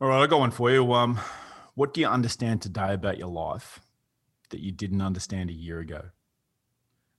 [0.00, 0.90] All right, I got one for you.
[0.94, 1.20] Um,
[1.80, 3.80] what do you understand today about your life
[4.50, 6.02] that you didn't understand a year ago?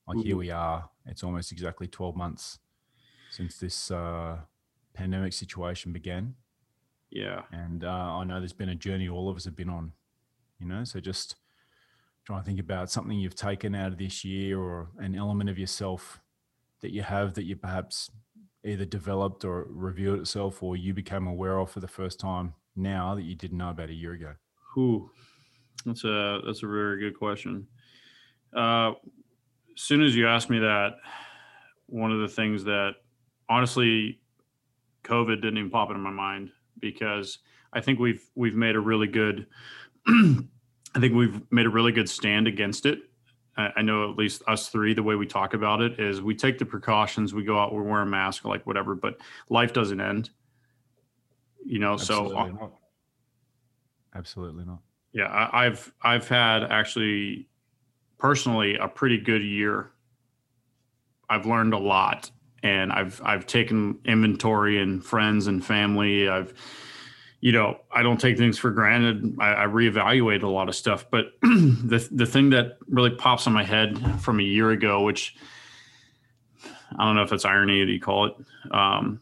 [0.07, 0.27] Like mm-hmm.
[0.27, 0.87] here we are.
[1.07, 2.59] It's almost exactly 12 months
[3.31, 4.37] since this uh,
[4.93, 6.35] pandemic situation began.
[7.09, 7.41] Yeah.
[7.51, 9.93] And uh, I know there's been a journey all of us have been on,
[10.59, 11.37] you know, so just
[12.23, 15.57] try and think about something you've taken out of this year or an element of
[15.57, 16.21] yourself
[16.81, 18.11] that you have that you perhaps
[18.63, 23.15] either developed or revealed itself or you became aware of for the first time now
[23.15, 24.35] that you didn't know about a year ago?
[24.73, 25.09] Who?
[25.85, 27.67] That's a that's a very good question.
[28.55, 28.91] Uh,
[29.75, 30.95] as soon as you asked me that,
[31.87, 32.95] one of the things that
[33.49, 34.19] honestly,
[35.03, 37.39] COVID didn't even pop into my mind because
[37.73, 39.47] I think we've we've made a really good.
[40.07, 42.99] I think we've made a really good stand against it.
[43.55, 46.35] I, I know at least us three, the way we talk about it is we
[46.35, 49.17] take the precautions, we go out, we wear a mask, like whatever, but
[49.49, 50.31] life doesn't end.
[51.65, 52.71] You know, Absolutely so not.
[54.15, 54.79] Absolutely not.
[55.13, 57.47] Yeah, I, I've I've had actually
[58.17, 59.91] personally a pretty good year.
[61.29, 62.31] I've learned a lot
[62.63, 66.29] and I've I've taken inventory and friends and family.
[66.29, 66.53] I've
[67.41, 69.35] you know, I don't take things for granted.
[69.39, 71.07] I, I reevaluate a lot of stuff.
[71.09, 75.35] But the the thing that really pops in my head from a year ago, which
[76.97, 78.35] I don't know if it's irony that you call it,
[78.71, 79.19] um,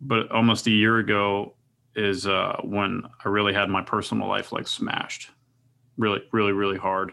[0.00, 1.54] but almost a year ago
[1.94, 5.30] is uh, when I really had my personal life like smashed,
[5.96, 7.12] really, really, really hard.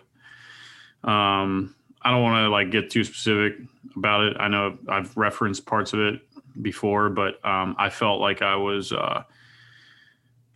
[1.03, 3.57] Um, I don't want to like get too specific
[3.95, 4.37] about it.
[4.39, 6.21] I know I've referenced parts of it
[6.61, 8.91] before, but um, I felt like I was.
[8.91, 9.23] Uh,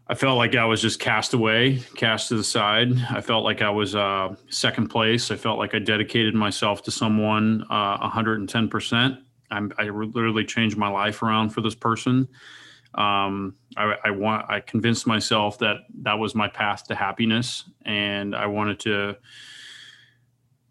[0.05, 2.91] I felt like I was just cast away, cast to the side.
[3.09, 5.31] I felt like I was uh, second place.
[5.31, 9.17] I felt like I dedicated myself to someone uh, 110%.
[9.49, 12.27] I'm, I literally changed my life around for this person.
[12.95, 18.35] Um, I, I, want, I convinced myself that that was my path to happiness, and
[18.35, 19.17] I wanted to.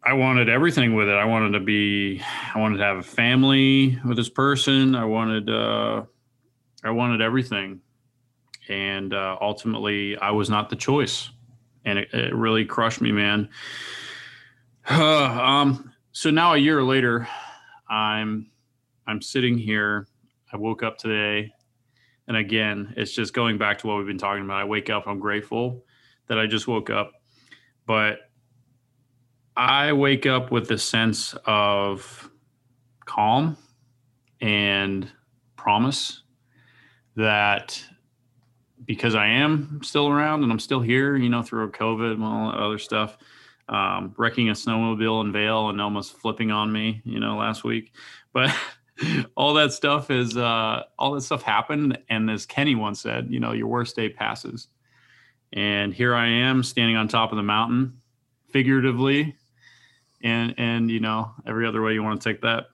[0.04, 1.14] I wanted everything with it.
[1.14, 2.20] I wanted to be.
[2.54, 4.94] I wanted to have a family with this person.
[4.94, 5.48] I wanted.
[5.48, 6.04] Uh,
[6.85, 7.80] I wanted everything
[8.68, 11.30] and uh, ultimately I was not the choice,
[11.85, 13.48] and it, it really crushed me, man.
[14.88, 17.28] um, so now a year later,
[17.88, 18.50] I'm
[19.06, 20.06] I'm sitting here.
[20.52, 21.52] I woke up today,
[22.33, 24.59] and again, it's just going back to what we've been talking about.
[24.59, 25.85] I wake up, I'm grateful
[26.29, 27.12] that I just woke up,
[27.85, 28.21] but
[29.55, 32.31] I wake up with a sense of
[33.05, 33.59] calm
[34.40, 35.11] and
[35.57, 36.23] promise
[37.16, 37.85] that
[38.87, 42.51] because I am still around and I'm still here, you know, through COVID and all
[42.51, 43.18] that other stuff,
[43.68, 47.92] um, wrecking a snowmobile in Vail and almost flipping on me, you know, last week.
[48.33, 48.51] But
[49.37, 51.98] all that stuff is, uh, all that stuff happened.
[52.09, 54.68] And as Kenny once said, you know, your worst day passes.
[55.52, 58.00] And here I am standing on top of the mountain,
[58.50, 59.37] figuratively,
[60.22, 62.66] and, and, you know, every other way you want to take that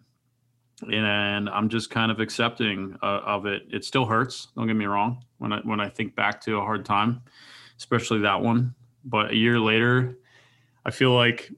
[0.83, 3.63] and I'm just kind of accepting uh, of it.
[3.71, 4.49] It still hurts.
[4.57, 5.25] Don't get me wrong.
[5.39, 7.23] When I when I think back to a hard time,
[7.79, 8.75] especially that one.
[9.05, 10.19] But a year later,
[10.85, 11.51] I feel like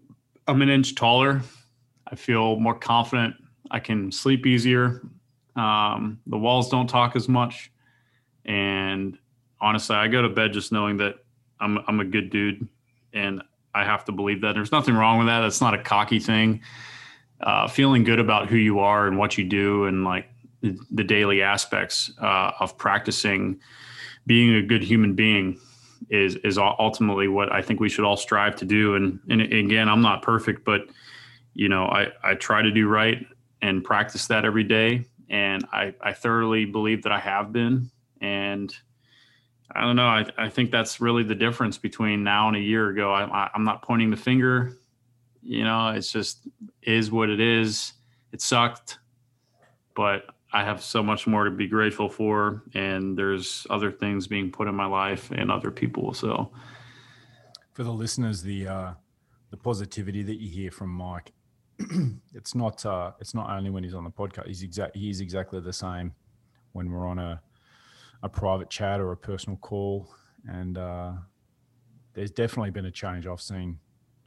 [0.46, 1.42] I'm an inch taller.
[2.06, 3.36] I feel more confident.
[3.70, 5.02] I can sleep easier.
[5.56, 7.70] Um, the walls don't talk as much,
[8.44, 9.18] and
[9.60, 11.16] honestly, I go to bed just knowing that
[11.60, 12.66] I'm I'm a good dude,
[13.12, 13.42] and
[13.74, 14.54] I have to believe that.
[14.54, 15.44] There's nothing wrong with that.
[15.44, 16.62] It's not a cocky thing
[17.42, 20.26] uh, feeling good about who you are and what you do and like
[20.60, 23.58] the, the daily aspects uh, of practicing
[24.26, 25.58] being a good human being
[26.10, 28.94] is is ultimately what I think we should all strive to do.
[28.94, 30.82] And and again, I'm not perfect, but
[31.54, 33.26] you know, I I try to do right
[33.62, 35.04] and practice that every day.
[35.28, 37.90] And I I thoroughly believe that I have been.
[38.20, 38.74] And
[39.74, 40.06] I don't know.
[40.06, 43.12] I I think that's really the difference between now and a year ago.
[43.12, 44.76] I, I'm not pointing the finger
[45.42, 46.46] you know, it's just
[46.82, 47.94] is what it is.
[48.32, 48.98] It sucked,
[49.94, 54.50] but I have so much more to be grateful for, and there's other things being
[54.50, 56.12] put in my life and other people.
[56.14, 56.52] So,
[57.72, 58.92] for the listeners, the uh,
[59.50, 61.32] the positivity that you hear from Mike,
[62.34, 64.46] it's not uh, it's not only when he's on the podcast.
[64.46, 66.12] He's exact he's exactly the same
[66.72, 67.40] when we're on a
[68.22, 70.12] a private chat or a personal call,
[70.46, 71.12] and uh,
[72.12, 73.78] there's definitely been a change I've seen.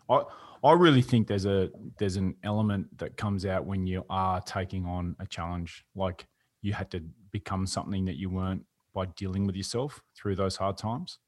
[0.10, 0.24] I
[0.64, 4.86] I really think there's a there's an element that comes out when you are taking
[4.86, 6.26] on a challenge, like
[6.62, 10.78] you had to become something that you weren't by dealing with yourself through those hard
[10.78, 11.20] times,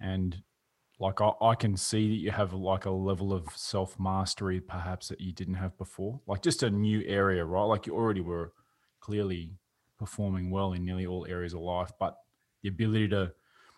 [0.00, 0.42] and
[1.00, 5.08] like I, I can see that you have like a level of self mastery perhaps
[5.08, 7.64] that you didn't have before, like just a new area, right?
[7.64, 8.52] Like you already were
[9.00, 9.52] clearly
[9.98, 12.16] performing well in nearly all areas of life, but
[12.62, 13.32] the ability to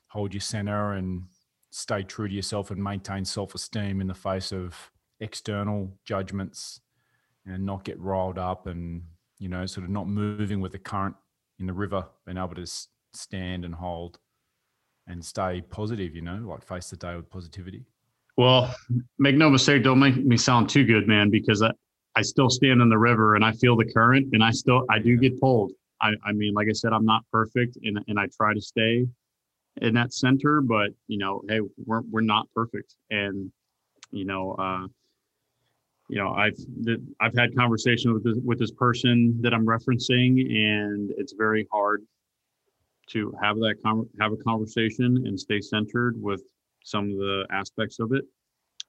[0.09, 1.22] hold your center and
[1.70, 6.81] stay true to yourself and maintain self esteem in the face of external judgments
[7.46, 9.02] and not get riled up and,
[9.38, 11.16] you know, sort of not moving with the current
[11.59, 12.66] in the river, being able to
[13.14, 14.18] stand and hold
[15.06, 17.84] and stay positive, you know, like face the day with positivity.
[18.36, 18.74] Well,
[19.18, 21.70] make no mistake, don't make me sound too good, man, because I,
[22.16, 24.98] I still stand in the river and I feel the current and I still, I
[24.98, 25.72] do get pulled.
[26.02, 29.06] I, I mean, like I said, I'm not perfect and, and I try to stay
[29.82, 33.50] in that center, but you know, hey, we're we're not perfect, and
[34.10, 34.86] you know, uh,
[36.08, 36.56] you know, I've
[37.20, 42.04] I've had conversation with this with this person that I'm referencing, and it's very hard
[43.08, 46.42] to have that con- have a conversation and stay centered with
[46.84, 48.24] some of the aspects of it.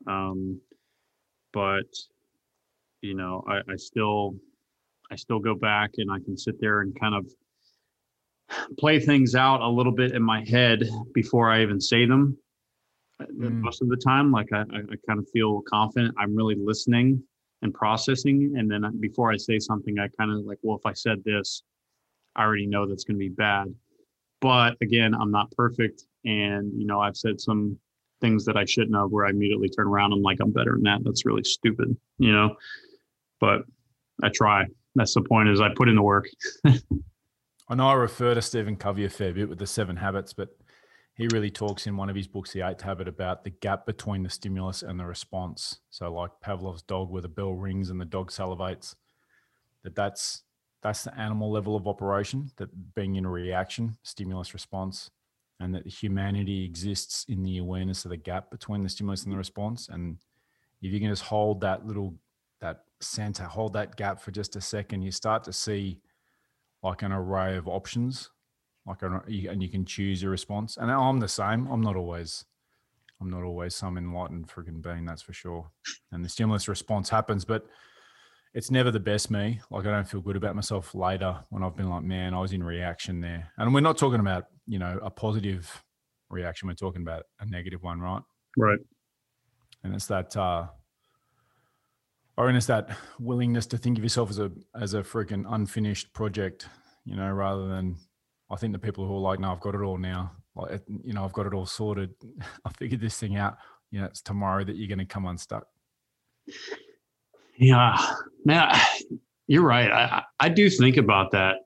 [0.05, 0.59] Um,
[1.53, 1.87] but
[3.01, 4.35] you know, I, I still
[5.11, 7.25] I still go back and I can sit there and kind of
[8.77, 12.37] play things out a little bit in my head before I even say them.
[13.21, 13.61] Mm.
[13.61, 16.13] Most of the time, like I, I kind of feel confident.
[16.17, 17.23] I'm really listening
[17.63, 20.93] and processing, and then before I say something, I kind of like, well, if I
[20.93, 21.63] said this,
[22.35, 23.73] I already know that's going to be bad.
[24.41, 27.77] But again, I'm not perfect, and you know, I've said some
[28.21, 30.13] things that I shouldn't have, where I immediately turn around.
[30.13, 31.03] I'm like, I'm better than that.
[31.03, 32.55] That's really stupid, you know.
[33.39, 33.61] But
[34.23, 35.49] I try, that's the point.
[35.49, 36.27] Is I put in the work.
[36.65, 40.49] I know I refer to Stephen Covey a fair bit with the seven habits, but
[41.15, 44.23] he really talks in one of his books, The Eighth Habit, about the gap between
[44.23, 45.79] the stimulus and the response.
[45.89, 48.95] So, like Pavlov's dog, where the bell rings and the dog salivates,
[49.83, 50.43] that that's
[50.81, 52.51] that's the animal level of operation.
[52.57, 55.09] That being in a reaction, stimulus response,
[55.59, 59.37] and that humanity exists in the awareness of the gap between the stimulus and the
[59.37, 59.89] response.
[59.89, 60.17] And
[60.81, 62.13] if you can just hold that little
[62.59, 65.99] that center, hold that gap for just a second, you start to see
[66.83, 68.29] like an array of options,
[68.85, 70.77] like an, and you can choose your response.
[70.77, 71.67] And I'm the same.
[71.67, 72.45] I'm not always,
[73.21, 75.69] I'm not always some enlightened freaking being, that's for sure.
[76.11, 77.67] And the stimulus response happens, but
[78.53, 79.59] it's never the best me.
[79.69, 82.53] Like I don't feel good about myself later when I've been like, man, I was
[82.53, 83.51] in reaction there.
[83.57, 85.83] And we're not talking about, you know, a positive
[86.29, 86.67] reaction.
[86.67, 88.21] We're talking about a negative one, right?
[88.57, 88.79] Right.
[89.83, 90.67] And it's that uh
[92.37, 96.67] or it's that willingness to think of yourself as a as a freaking unfinished project,
[97.05, 97.97] you know, rather than
[98.49, 100.31] I think the people who are like, no, I've got it all now.
[100.55, 102.11] Like, you know, I've got it all sorted.
[102.65, 103.57] I figured this thing out.
[103.91, 105.67] You know, it's tomorrow that you're going to come unstuck.
[107.57, 107.97] Yeah,
[108.45, 108.75] man,
[109.47, 109.91] you're right.
[109.91, 111.57] I I do think about that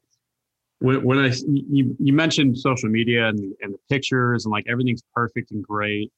[0.79, 5.03] when when I you you mentioned social media and and the pictures and like everything's
[5.13, 6.11] perfect and great.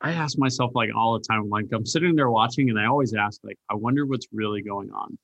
[0.00, 3.14] I ask myself like all the time, like I'm sitting there watching, and I always
[3.14, 5.16] ask, like, I wonder what's really going on.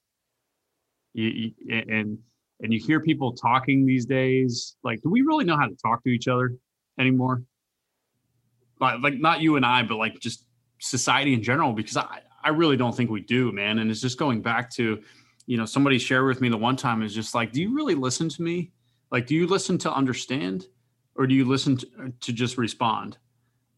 [1.14, 1.52] You, you,
[1.88, 2.18] and
[2.60, 4.76] and you hear people talking these days.
[4.84, 6.54] Like, do we really know how to talk to each other
[6.98, 7.42] anymore?
[8.80, 10.44] Like, like not you and I, but like just
[10.78, 11.72] society in general.
[11.72, 13.78] Because I I really don't think we do, man.
[13.78, 15.02] And it's just going back to,
[15.46, 17.94] you know, somebody shared with me the one time is just like, do you really
[17.94, 18.72] listen to me?
[19.10, 20.66] Like, do you listen to understand,
[21.14, 23.18] or do you listen to, uh, to just respond?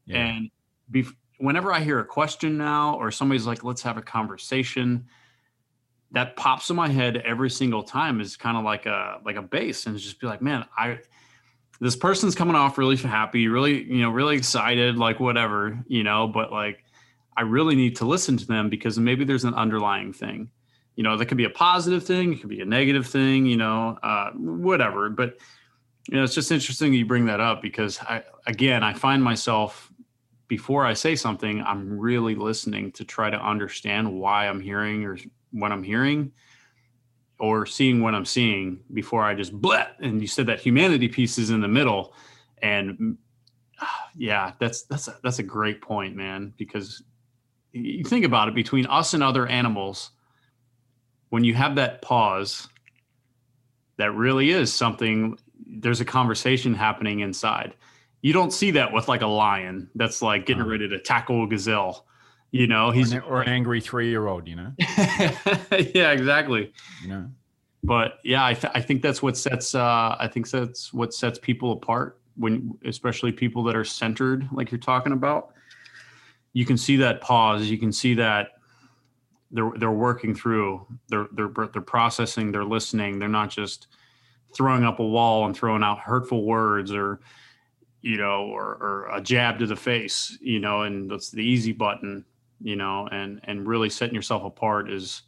[0.07, 0.27] Yeah.
[0.27, 0.51] And
[0.90, 5.07] bef- whenever I hear a question now or somebody's like, let's have a conversation,
[6.12, 9.42] that pops in my head every single time is kind of like a like a
[9.42, 10.99] base and just be like, man, I
[11.81, 16.29] this person's coming off really happy, really, you know, really excited, like whatever, you know,
[16.29, 16.85] but like
[17.37, 20.51] I really need to listen to them because maybe there's an underlying thing.
[20.97, 23.57] You know, that could be a positive thing, it could be a negative thing, you
[23.57, 25.09] know, uh, whatever.
[25.09, 25.38] But
[26.09, 29.23] you know, it's just interesting that you bring that up because I again I find
[29.23, 29.90] myself
[30.51, 35.16] before I say something, I'm really listening to try to understand why I'm hearing or
[35.53, 36.33] what I'm hearing
[37.38, 39.87] or seeing what I'm seeing before I just blah.
[40.01, 42.14] And you said that humanity piece is in the middle.
[42.61, 43.16] And
[44.16, 47.03] yeah, that's that's a, that's a great point, man, because
[47.73, 50.11] you think about it between us and other animals
[51.29, 52.69] when you have that pause
[53.97, 57.75] that really is something there's a conversation happening inside
[58.23, 60.71] you don't see that with like a lion that's like getting uh-huh.
[60.71, 62.07] ready to tackle a gazelle.
[62.51, 64.49] You know, he's or an, or angry three year old.
[64.49, 64.73] You know.
[65.95, 66.73] yeah, exactly.
[67.03, 67.31] You know.
[67.83, 71.39] But yeah, I, th- I think that's what sets uh, I think that's what sets
[71.39, 75.55] people apart when especially people that are centered like you're talking about.
[76.53, 77.71] You can see that pause.
[77.71, 78.49] You can see that
[79.51, 80.87] they're they're working through.
[81.09, 82.53] They're they're they're processing.
[82.53, 83.19] They're listening.
[83.19, 83.89] They're not just
[84.55, 87.21] throwing up a wall and throwing out hurtful words or
[88.03, 91.73] you know, or, or a jab to the face, you know, and that's the easy
[91.73, 92.25] button,
[92.61, 95.23] you know, and and really setting yourself apart is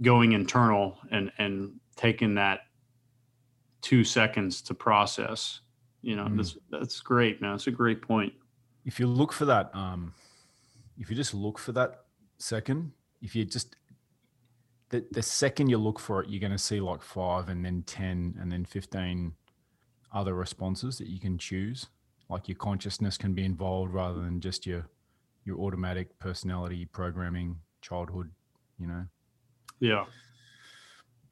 [0.00, 2.60] going internal and and taking that
[3.82, 5.60] two seconds to process.
[6.02, 6.36] You know, mm.
[6.36, 7.54] that's that's great, man.
[7.54, 8.32] It's a great point.
[8.84, 10.12] If you look for that, um,
[10.98, 12.04] if you just look for that
[12.38, 13.76] second, if you just
[14.90, 17.82] the, the second you look for it, you're going to see like five and then
[17.86, 19.32] 10 and then 15
[20.12, 21.86] other responses that you can choose.
[22.28, 24.86] Like your consciousness can be involved rather than just your
[25.44, 28.30] your automatic personality programming childhood,
[28.78, 29.06] you know.
[29.80, 30.04] Yeah.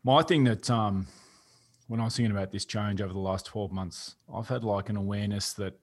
[0.02, 1.06] My thing that um
[1.86, 4.88] when I was thinking about this change over the last 12 months, I've had like
[4.88, 5.78] an awareness that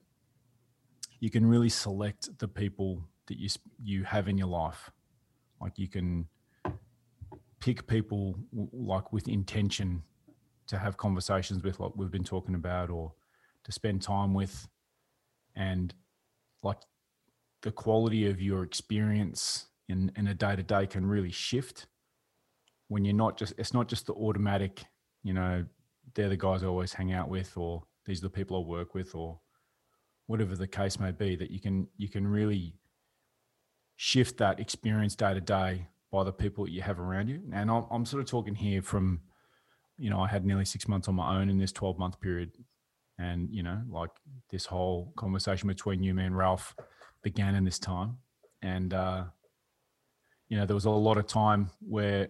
[1.20, 3.48] you can really select the people that you
[3.82, 4.90] you have in your life.
[5.60, 6.26] Like you can
[7.60, 8.38] pick people
[8.72, 10.02] like with intention
[10.66, 13.12] to have conversations with, like we've been talking about, or
[13.64, 14.68] to spend time with,
[15.56, 15.94] and
[16.62, 16.78] like
[17.62, 21.86] the quality of your experience in in a day to day can really shift
[22.88, 24.84] when you're not just it's not just the automatic,
[25.22, 25.64] you know,
[26.14, 28.94] they're the guys I always hang out with, or these are the people I work
[28.94, 29.38] with, or
[30.26, 31.36] whatever the case may be.
[31.36, 32.74] That you can you can really
[33.98, 37.42] shift that experience day to day by the people you have around you.
[37.52, 39.20] And I'm, I'm sort of talking here from
[39.98, 42.52] you know, I had nearly six months on my own in this 12 month period.
[43.18, 44.10] And, you know, like
[44.48, 46.76] this whole conversation between you, me, and Ralph
[47.24, 48.18] began in this time.
[48.62, 49.24] And, uh,
[50.48, 52.28] you know, there was a lot of time where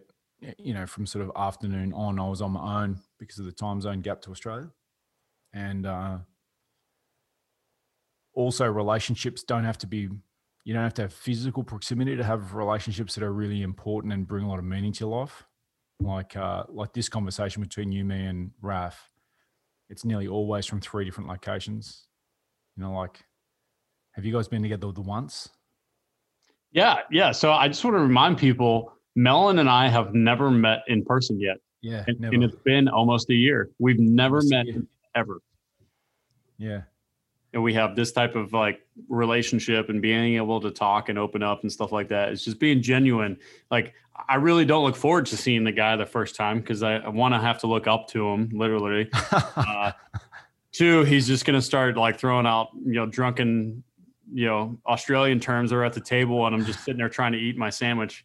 [0.59, 3.53] you know, from sort of afternoon on, I was on my own because of the
[3.53, 4.71] time zone gap to Australia.
[5.53, 6.19] And uh,
[8.35, 10.09] also, relationships don't have to be,
[10.69, 14.29] you don't have to have physical proximity to have relationships that are really important and
[14.29, 15.47] bring a lot of meaning to your life.
[15.99, 19.11] Like, uh, like this conversation between you, me, and Raf,
[19.89, 22.09] it's nearly always from three different locations.
[22.77, 23.25] You know, like,
[24.13, 25.49] have you guys been together the once?
[26.71, 27.33] Yeah, yeah.
[27.33, 31.41] So I just want to remind people, Melon and I have never met in person
[31.41, 33.71] yet, Yeah, and, and it's been almost a year.
[33.79, 34.67] We've never Almost met
[35.15, 35.41] ever,
[36.59, 36.83] yeah,
[37.53, 41.43] and we have this type of like relationship and being able to talk and open
[41.43, 42.31] up and stuff like that.
[42.31, 43.39] It's just being genuine.
[43.71, 43.95] Like
[44.29, 47.09] I really don't look forward to seeing the guy the first time because I, I
[47.09, 49.11] want to have to look up to him literally.
[49.57, 49.93] Uh,
[50.73, 53.83] two, he's just gonna start like throwing out you know drunken
[54.33, 57.39] you know Australian terms are at the table, and I'm just sitting there trying to
[57.39, 58.25] eat my sandwich,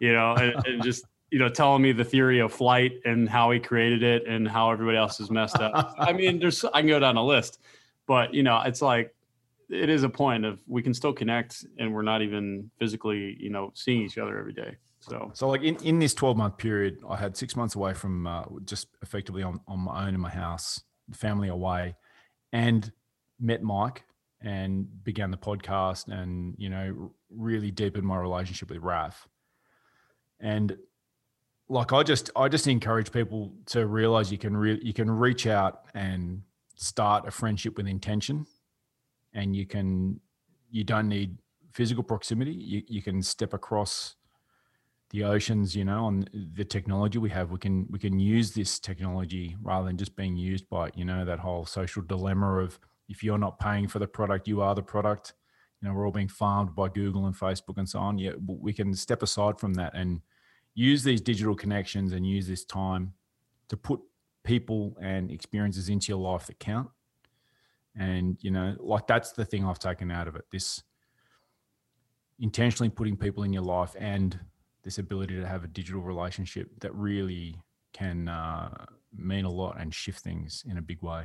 [0.00, 3.50] you know, and, and just you know telling me the theory of flight and how
[3.50, 5.94] he created it and how everybody else is messed up.
[5.98, 7.60] I mean, there's I can go down a list,
[8.12, 9.14] but you know, it's like
[9.70, 13.48] it is a point of we can still connect and we're not even physically you
[13.48, 14.76] know seeing each other every day.
[15.00, 18.26] So So, like in, in this 12 month period, I had six months away from
[18.26, 20.82] uh, just effectively on, on my own in my house,
[21.14, 21.96] family away,
[22.52, 22.92] and
[23.40, 24.04] met Mike
[24.42, 29.26] and began the podcast and, you know, really deepened my relationship with Raf.
[30.38, 30.76] And
[31.70, 35.46] like, I just, I just encourage people to realize you can, re- you can reach
[35.46, 36.42] out and
[36.82, 38.46] start a friendship with intention
[39.32, 40.20] and you can,
[40.70, 41.38] you don't need
[41.72, 42.52] physical proximity.
[42.52, 44.16] You, you can step across
[45.12, 46.26] the oceans you know on
[46.56, 47.50] the technology we have.
[47.50, 51.04] We can we can use this technology rather than just being used by it, you
[51.04, 52.78] know that whole social dilemma of
[53.08, 55.34] if you're not paying for the product you are the product.
[55.80, 58.18] You know we're all being farmed by google and facebook and so on.
[58.18, 60.22] Yeah we can step aside from that and
[60.74, 63.12] use these digital connections and use this time
[63.68, 64.00] to put
[64.44, 66.88] people and experiences into your life that count
[67.96, 70.82] and you know like that's the thing i've taken out of it this
[72.40, 74.38] intentionally putting people in your life and
[74.82, 77.56] this ability to have a digital relationship that really
[77.92, 78.84] can uh,
[79.16, 81.24] mean a lot and shift things in a big way.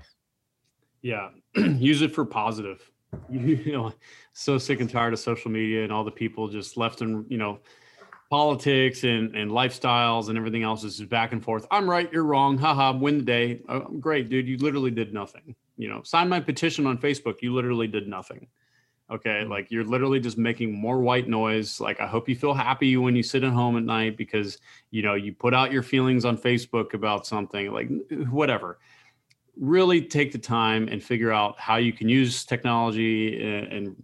[1.02, 2.90] Yeah, use it for positive.
[3.30, 3.94] You know,
[4.34, 7.38] so sick and tired of social media and all the people just left and you
[7.38, 7.60] know,
[8.30, 11.66] politics and and lifestyles and everything else is back and forth.
[11.72, 12.58] I'm right, you're wrong.
[12.58, 13.62] Haha, ha, win the day.
[13.70, 14.48] Oh, great, dude.
[14.48, 15.56] You literally did nothing.
[15.78, 17.42] You know, sign my petition on Facebook.
[17.42, 18.48] You literally did nothing.
[19.10, 19.50] Okay, hmm.
[19.50, 21.80] like you're literally just making more white noise.
[21.80, 24.58] Like I hope you feel happy when you sit at home at night because
[24.92, 27.72] you know you put out your feelings on Facebook about something.
[27.72, 27.90] Like
[28.30, 28.80] whatever
[29.60, 33.96] really take the time and figure out how you can use technology and, and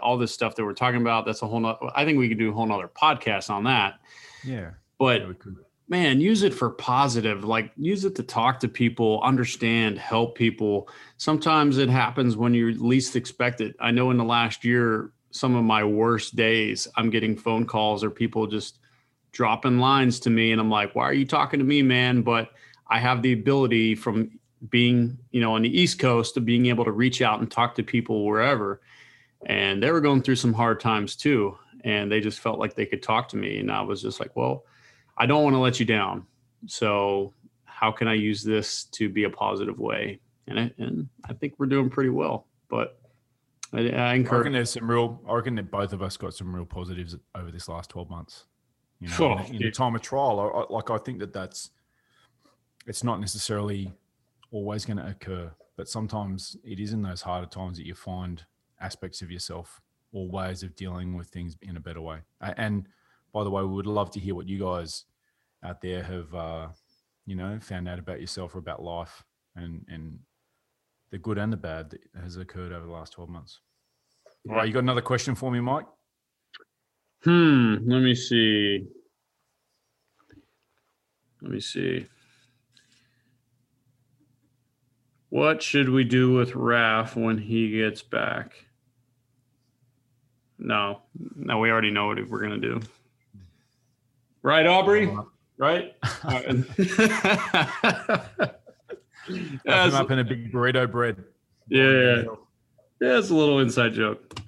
[0.00, 1.26] all this stuff that we're talking about.
[1.26, 4.00] That's a whole nother, I think we could do a whole nother podcast on that.
[4.44, 5.32] Yeah, But yeah,
[5.88, 10.88] man, use it for positive, like use it to talk to people, understand, help people.
[11.18, 13.74] Sometimes it happens when you least expect it.
[13.80, 18.02] I know in the last year, some of my worst days, I'm getting phone calls
[18.02, 18.78] or people just
[19.32, 20.52] dropping lines to me.
[20.52, 22.22] And I'm like, why are you talking to me, man?
[22.22, 22.50] But
[22.88, 24.38] I have the ability from
[24.68, 27.74] being, you know, on the East Coast to being able to reach out and talk
[27.76, 28.80] to people wherever.
[29.46, 31.56] And they were going through some hard times too.
[31.84, 33.58] And they just felt like they could talk to me.
[33.58, 34.64] And I was just like, well,
[35.16, 36.26] I don't want to let you down.
[36.66, 37.32] So
[37.64, 40.20] how can I use this to be a positive way?
[40.46, 42.46] And I, and I think we're doing pretty well.
[42.68, 43.00] But
[43.72, 44.52] I, I I reckon encourage.
[44.52, 45.20] there's some real.
[45.28, 48.46] I reckon that both of us got some real positives over this last 12 months.
[49.00, 51.32] You know, Oh, in, in the time of trial, I, I, like I think that
[51.32, 51.70] that's.
[52.86, 53.92] It's not necessarily
[54.50, 58.44] always going to occur, but sometimes it is in those harder times that you find
[58.80, 59.80] aspects of yourself
[60.12, 62.18] or ways of dealing with things in a better way.
[62.40, 62.86] And
[63.32, 65.04] by the way, we would love to hear what you guys
[65.64, 66.68] out there have, uh,
[67.26, 69.24] you know, found out about yourself or about life
[69.54, 70.18] and and
[71.10, 73.60] the good and the bad that has occurred over the last 12 months.
[74.48, 75.86] All right, you got another question for me, Mike?
[77.24, 77.74] Hmm.
[77.84, 78.86] Let me see.
[81.42, 82.06] Let me see.
[85.28, 88.66] What should we do with Raf when he gets back?
[90.62, 91.00] No,
[91.36, 92.80] no, we already know what we're gonna do.
[94.42, 95.10] Right, Aubrey?
[95.56, 95.94] Right?
[96.02, 96.54] Wrap
[99.64, 101.22] Yeah, up in a big burrito bread.
[101.68, 102.22] yeah,
[103.00, 104.38] yeah, it's a little inside joke.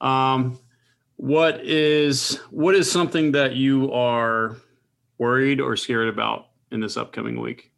[0.00, 0.58] Um,
[1.16, 4.56] what is what is something that you are
[5.18, 7.72] worried or scared about in this upcoming week?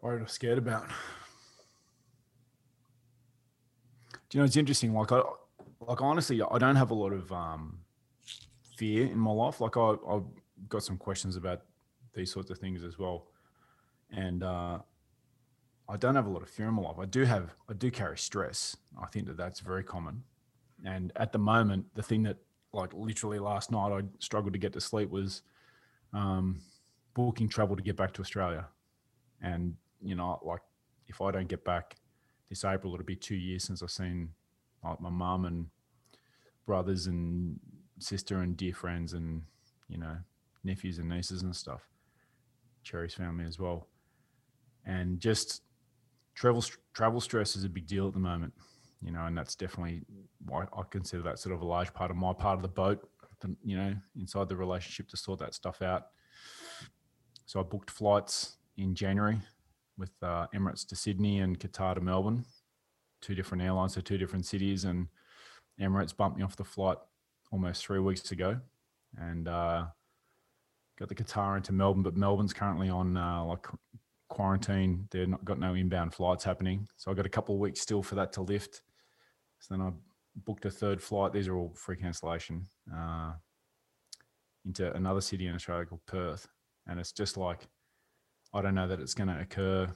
[0.00, 0.86] Worried or scared about?
[4.30, 4.94] Do you know it's interesting?
[4.94, 5.22] Like I,
[5.80, 7.80] like honestly, I don't have a lot of um,
[8.76, 9.60] fear in my life.
[9.60, 10.22] Like I, I've
[10.68, 11.62] got some questions about
[12.14, 13.26] these sorts of things as well,
[14.10, 14.78] and uh,
[15.88, 16.98] I don't have a lot of fear in my life.
[17.00, 18.76] I do have, I do carry stress.
[19.02, 20.22] I think that that's very common.
[20.84, 22.36] And at the moment, the thing that,
[22.72, 25.42] like, literally last night, I struggled to get to sleep was
[26.12, 26.60] um,
[27.14, 28.68] booking travel to get back to Australia.
[29.42, 30.62] And you know, like,
[31.08, 31.96] if I don't get back
[32.50, 34.30] this April, it'll be two years since I've seen
[34.84, 35.66] like my mum and
[36.66, 37.58] brothers and
[37.98, 39.42] sister and dear friends and
[39.88, 40.16] you know
[40.64, 41.88] nephews and nieces and stuff.
[42.82, 43.86] Cherry's family as well,
[44.84, 45.62] and just
[46.34, 48.52] travel travel stress is a big deal at the moment.
[49.02, 50.02] You know, and that's definitely
[50.44, 53.08] why I consider that sort of a large part of my part of the boat.
[53.64, 56.08] You know, inside the relationship to sort that stuff out.
[57.46, 59.38] So I booked flights in January
[59.98, 62.44] with uh, Emirates to Sydney and Qatar to Melbourne,
[63.20, 65.08] two different airlines to two different cities, and
[65.80, 66.98] Emirates bumped me off the flight
[67.52, 68.58] almost three weeks ago,
[69.16, 69.86] and uh,
[70.98, 73.66] got the Qatar into Melbourne, but Melbourne's currently on uh, like
[74.28, 75.08] quarantine.
[75.10, 78.02] They've not got no inbound flights happening, so I got a couple of weeks still
[78.02, 78.82] for that to lift.
[79.58, 79.90] So then I
[80.46, 81.32] booked a third flight.
[81.32, 83.32] These are all free cancellation uh,
[84.64, 86.46] into another city in Australia called Perth,
[86.86, 87.66] and it's just like
[88.52, 89.88] I don't know that it's going to occur.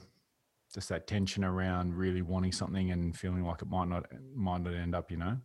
[0.73, 4.73] Just that tension around really wanting something and feeling like it might not might not
[4.73, 5.37] end up, you know.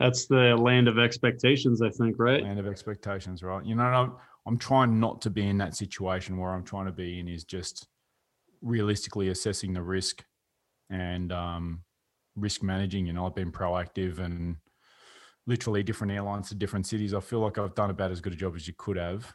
[0.00, 2.42] That's the land of expectations, I think, right?
[2.42, 3.64] Land of expectations, right?
[3.64, 4.12] You know, I'm
[4.46, 7.44] I'm trying not to be in that situation where I'm trying to be in is
[7.44, 7.86] just
[8.60, 10.24] realistically assessing the risk
[10.90, 11.82] and um,
[12.34, 13.06] risk managing.
[13.06, 14.56] You know, I've been proactive and
[15.46, 17.14] literally different airlines to different cities.
[17.14, 19.32] I feel like I've done about as good a job as you could have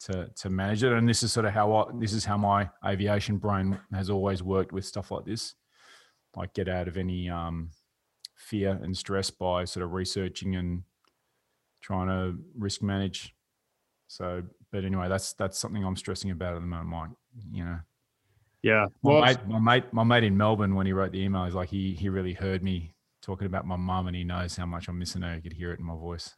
[0.00, 0.92] to to manage it.
[0.92, 4.42] And this is sort of how I, this is how my aviation brain has always
[4.42, 5.54] worked with stuff like this.
[6.36, 7.70] Like get out of any um,
[8.36, 10.82] fear and stress by sort of researching and
[11.80, 13.34] trying to risk manage.
[14.08, 14.42] So,
[14.72, 17.10] but anyway, that's that's something I'm stressing about at the moment, Mike.
[17.52, 17.78] You know.
[18.62, 18.86] Yeah.
[19.02, 21.54] Well, my mate, my mate, my mate in Melbourne, when he wrote the email, he's
[21.54, 24.88] like, he he really heard me talking about my mum, and he knows how much
[24.88, 25.34] I'm missing her.
[25.34, 26.34] He could hear it in my voice.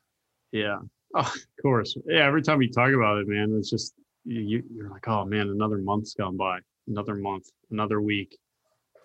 [0.53, 0.79] Yeah.
[1.19, 1.97] Oh, of course.
[2.07, 2.27] Yeah.
[2.27, 3.95] Every time you talk about it, man, it's just
[4.27, 4.63] you.
[4.71, 6.59] You're like, oh man, another month's gone by,
[6.89, 8.37] another month, another week.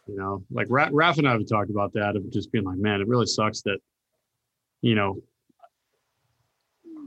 [0.07, 2.99] You know, like Raph and I have talked about that of just being like, man,
[2.99, 3.77] it really sucks that,
[4.81, 5.21] you know,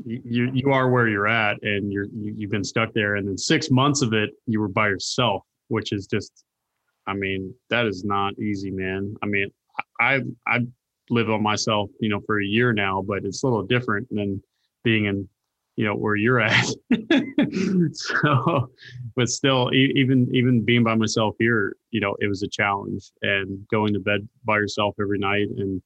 [0.07, 3.36] you you are where you're at and you're you, you've been stuck there, and then
[3.36, 6.44] six months of it you were by yourself, which is just,
[7.07, 9.14] I mean, that is not easy, man.
[9.22, 9.50] I mean,
[10.00, 10.61] I I
[11.11, 14.42] live on myself, you know, for a year now, but it's a little different than
[14.85, 15.28] being in
[15.76, 16.68] you know where you're at.
[17.93, 18.70] So
[19.16, 23.11] but still even even being by myself here you know it was a challenge.
[23.22, 25.82] And going to bed by yourself every night and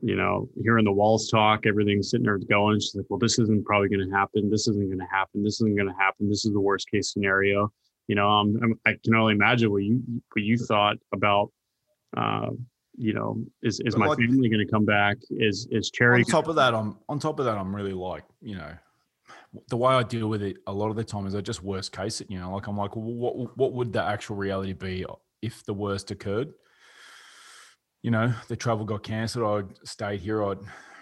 [0.00, 3.64] you know hearing the walls talk everything's sitting there going she's like well this isn't
[3.64, 4.48] probably going to happen.
[4.50, 5.42] This isn't going to happen.
[5.42, 6.28] This isn't going to happen.
[6.28, 7.72] This is the worst case scenario.
[8.06, 11.50] You know um, i can only imagine what you what you thought about
[12.16, 12.50] uh,
[12.98, 15.16] you know, is is my like, family going to come back?
[15.30, 16.20] Is is Cherry?
[16.20, 17.56] On top of that, I'm on top of that.
[17.56, 18.72] I'm really like, you know,
[19.68, 21.92] the way I deal with it a lot of the time is I just worst
[21.92, 22.30] case it.
[22.30, 25.06] You know, like I'm like, well, what what would the actual reality be
[25.40, 26.52] if the worst occurred?
[28.02, 29.64] You know, the travel got cancelled.
[29.64, 30.44] I'd stay here.
[30.44, 30.58] I'd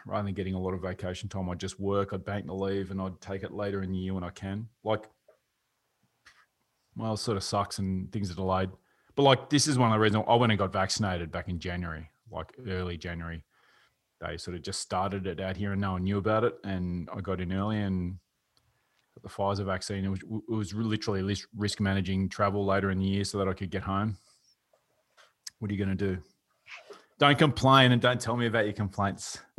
[0.07, 2.13] rather than getting a lot of vacation time, I'd just work.
[2.13, 4.69] I'd bank the leave and I'd take it later in the year when I can.
[4.85, 5.05] Like,
[6.95, 8.71] well, it sort of sucks and things are delayed
[9.17, 11.59] but like this is one of the reasons I went and got vaccinated back in
[11.59, 13.43] January, like early January.
[14.21, 16.55] They sort of just started it out here and no one knew about it.
[16.65, 18.19] And I got in early and
[19.15, 20.05] got the Pfizer vaccine.
[20.05, 23.53] It was, it was literally risk managing travel later in the year so that I
[23.53, 24.17] could get home.
[25.59, 26.19] What are you going to do?
[27.19, 29.39] Don't complain and don't tell me about your complaints.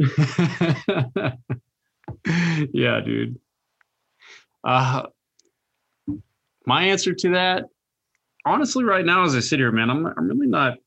[2.71, 3.39] yeah, dude.
[4.63, 5.07] Uh,
[6.65, 7.65] my answer to that
[8.47, 10.77] honestly, right now, as I sit here, man, I'm I'm really not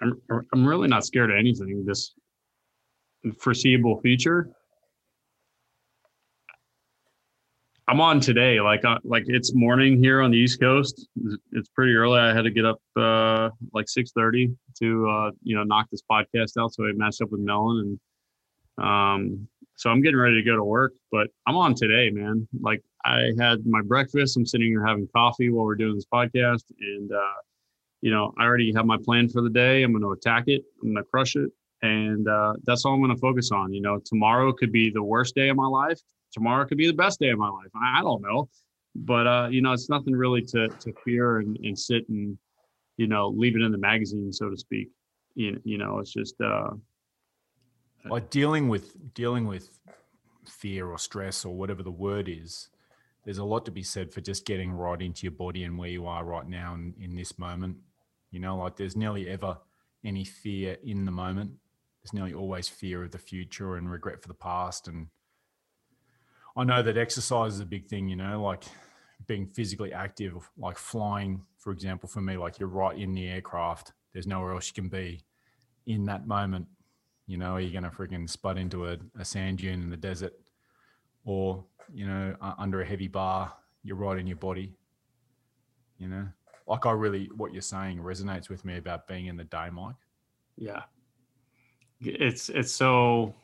[0.00, 0.20] I'm
[0.52, 2.12] I'm really not scared of anything this
[3.38, 4.50] foreseeable future.
[7.88, 11.08] I'm on today, like uh, like it's morning here on the East Coast.
[11.52, 12.18] It's pretty early.
[12.18, 16.58] I had to get up uh, like 6:30 to uh, you know knock this podcast
[16.58, 16.74] out.
[16.74, 17.98] So I matched up with Melon,
[18.78, 20.94] and um, so I'm getting ready to go to work.
[21.12, 22.48] But I'm on today, man.
[22.60, 24.36] Like I had my breakfast.
[24.36, 27.40] I'm sitting here having coffee while we're doing this podcast, and uh,
[28.00, 29.82] you know, I already have my plan for the day.
[29.82, 30.62] I'm going to attack it.
[30.82, 31.50] I'm going to crush it,
[31.82, 33.72] and uh, that's all I'm going to focus on.
[33.72, 36.00] You know, tomorrow could be the worst day of my life.
[36.32, 37.70] Tomorrow could be the best day of my life.
[37.74, 38.48] I, I don't know,
[38.94, 42.36] but uh, you know, it's nothing really to to fear and, and sit and
[42.96, 44.88] you know leave it in the magazine, so to speak.
[45.34, 46.70] You, you know, it's just uh,
[48.10, 49.80] like dealing with dealing with
[50.46, 52.68] fear or stress or whatever the word is,
[53.24, 55.88] there's a lot to be said for just getting right into your body and where
[55.88, 57.76] you are right now in, in this moment.
[58.30, 59.58] You know, like there's nearly ever
[60.04, 61.50] any fear in the moment.
[62.02, 64.86] There's nearly always fear of the future and regret for the past.
[64.86, 65.08] And
[66.56, 68.64] I know that exercise is a big thing, you know, like
[69.26, 73.92] being physically active, like flying, for example, for me, like you're right in the aircraft.
[74.12, 75.24] There's nowhere else you can be
[75.86, 76.66] in that moment.
[77.26, 79.96] You know, are you going to freaking spud into a, a sand dune in the
[79.96, 80.34] desert
[81.24, 83.52] or, you know, uh, under a heavy bar?
[83.82, 84.74] You're right in your body.
[85.98, 86.28] You know,
[86.66, 89.96] like I really, what you're saying resonates with me about being in the day, Mike.
[90.56, 90.82] Yeah.
[92.00, 93.34] It's, it's so,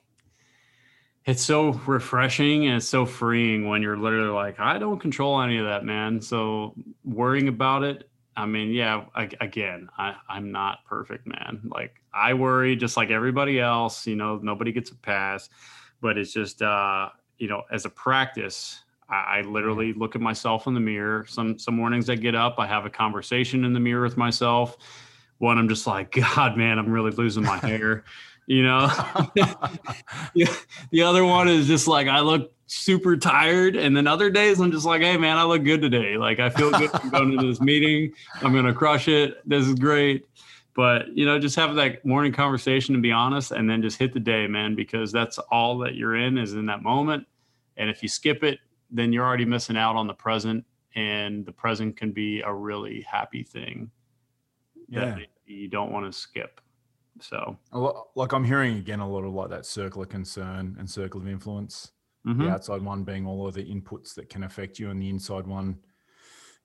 [1.24, 5.58] it's so refreshing and it's so freeing when you're literally like, I don't control any
[5.58, 6.20] of that, man.
[6.20, 6.74] So
[7.04, 11.60] worrying about it, I mean, yeah, I, again, I, I'm not perfect, man.
[11.64, 15.50] Like I worry just like everybody else, you know, nobody gets a pass,
[16.00, 20.66] but it's just, uh, you know, as a practice, I, I literally look at myself
[20.66, 21.26] in the mirror.
[21.28, 24.78] Some, some mornings I get up, I have a conversation in the mirror with myself.
[25.38, 28.04] One, I'm just like, God, man, I'm really losing my hair
[28.52, 28.90] you know?
[30.90, 33.76] The other one is just like i look super tired.
[33.76, 36.16] And then other days i'm just like hey man i look good today.
[36.16, 38.12] Like i feel good I'm going into this meeting.
[38.42, 39.46] I'm gonna crush it.
[39.48, 40.26] This is great.
[40.74, 44.12] But you know just have that morning conversation to be honest and then just hit
[44.14, 47.26] the day man because that's all that you're in is in that moment.
[47.76, 48.58] And if you skip it
[48.90, 50.64] then you're already missing out on the present.
[50.94, 53.90] And the present can be a really happy thing
[54.88, 55.14] Yeah.
[55.14, 56.60] that you don't want to skip
[57.20, 57.58] so
[58.14, 61.28] like I'm hearing again a lot of like that circle of concern and circle of
[61.28, 61.92] influence.
[62.26, 62.38] mhm.
[62.38, 65.46] The outside one being all of the inputs that can affect you, and the inside
[65.46, 65.78] one,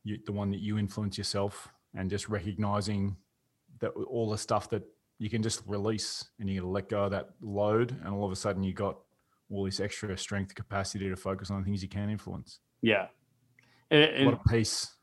[0.04, 3.18] you, the one that you influence yourself, and just recognizing
[3.80, 4.84] that all the stuff that
[5.20, 8.32] you can just release and you to let go of that load, and all of
[8.32, 8.98] a sudden you got
[9.50, 12.60] all this extra strength capacity to focus on things you can influence.
[12.82, 13.08] yeah
[13.90, 14.94] and, and- what a peace.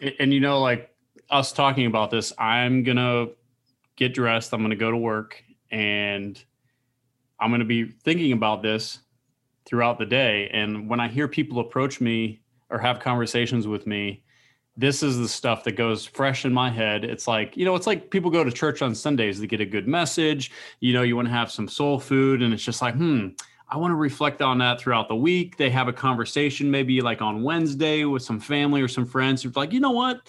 [0.00, 0.90] and, and you know like
[1.30, 3.26] us talking about this i'm gonna
[4.00, 6.42] get dressed i'm gonna go to work and
[7.38, 9.00] i'm gonna be thinking about this
[9.66, 12.40] throughout the day and when i hear people approach me
[12.70, 14.24] or have conversations with me
[14.74, 17.86] this is the stuff that goes fresh in my head it's like you know it's
[17.86, 21.14] like people go to church on sundays to get a good message you know you
[21.14, 23.28] want to have some soul food and it's just like hmm
[23.72, 25.56] I want to reflect on that throughout the week.
[25.56, 29.54] They have a conversation maybe like on Wednesday with some family or some friends who's
[29.54, 30.22] like, you know what?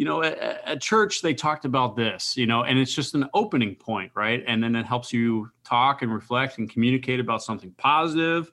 [0.00, 3.26] You know, at, at church they talked about this, you know, and it's just an
[3.34, 4.42] opening point, right?
[4.46, 8.50] And then it helps you talk and reflect and communicate about something positive.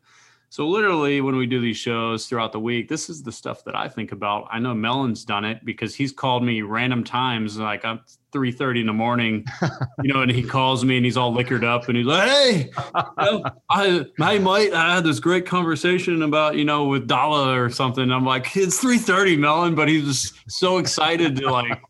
[0.49, 3.75] So literally when we do these shows throughout the week, this is the stuff that
[3.75, 4.47] I think about.
[4.49, 7.99] I know Melon's done it because he's called me random times, like I'm
[8.31, 9.45] 3:30 in the morning,
[10.03, 12.69] you know, and he calls me and he's all liquored up and he's like, Hey,
[12.85, 17.59] you know, I hey mate, I had this great conversation about, you know, with Dala
[17.61, 18.09] or something.
[18.09, 21.81] I'm like, it's 3:30, Melon, but he's just so excited to like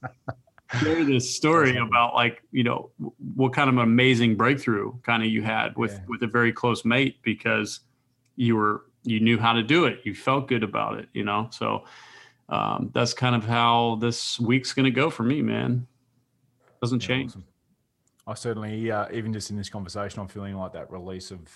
[0.82, 2.90] share this story about like, you know,
[3.36, 6.00] what kind of amazing breakthrough kind of you had with Yeah.
[6.08, 7.82] with a very close mate because
[8.38, 10.00] you were you knew how to do it.
[10.04, 11.50] You felt good about it, you know.
[11.52, 11.84] So
[12.50, 15.86] um, that's kind of how this week's gonna go for me, man.
[16.82, 17.32] Doesn't Yeah, change.
[17.32, 17.46] awesome.
[18.26, 21.50] I certainly, uh, even just in this conversation, I'm feeling like that release of,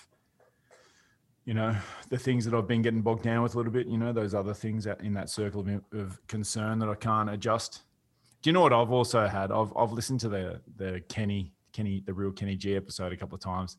[1.44, 1.76] you know,
[2.08, 3.86] the things that I've been getting bogged down with a little bit.
[3.86, 7.28] You know, those other things that in that circle of, of concern that I can't
[7.28, 7.82] adjust.
[8.40, 9.52] Do you know what I've also had?
[9.52, 13.34] I've I've listened to the the Kenny Kenny the real Kenny G episode a couple
[13.36, 13.76] of times.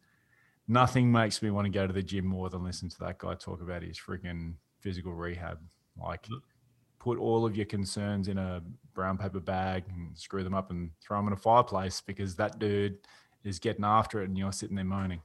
[0.68, 3.36] Nothing makes me want to go to the gym more than listen to that guy
[3.36, 5.60] talk about his freaking physical rehab.
[6.02, 6.36] Like, mm-hmm.
[7.00, 8.62] put all of your concerns in a
[8.94, 12.60] brown paper bag and screw them up and throw them in a fireplace because that
[12.60, 12.98] dude
[13.44, 15.22] is getting after it and you're sitting there moaning.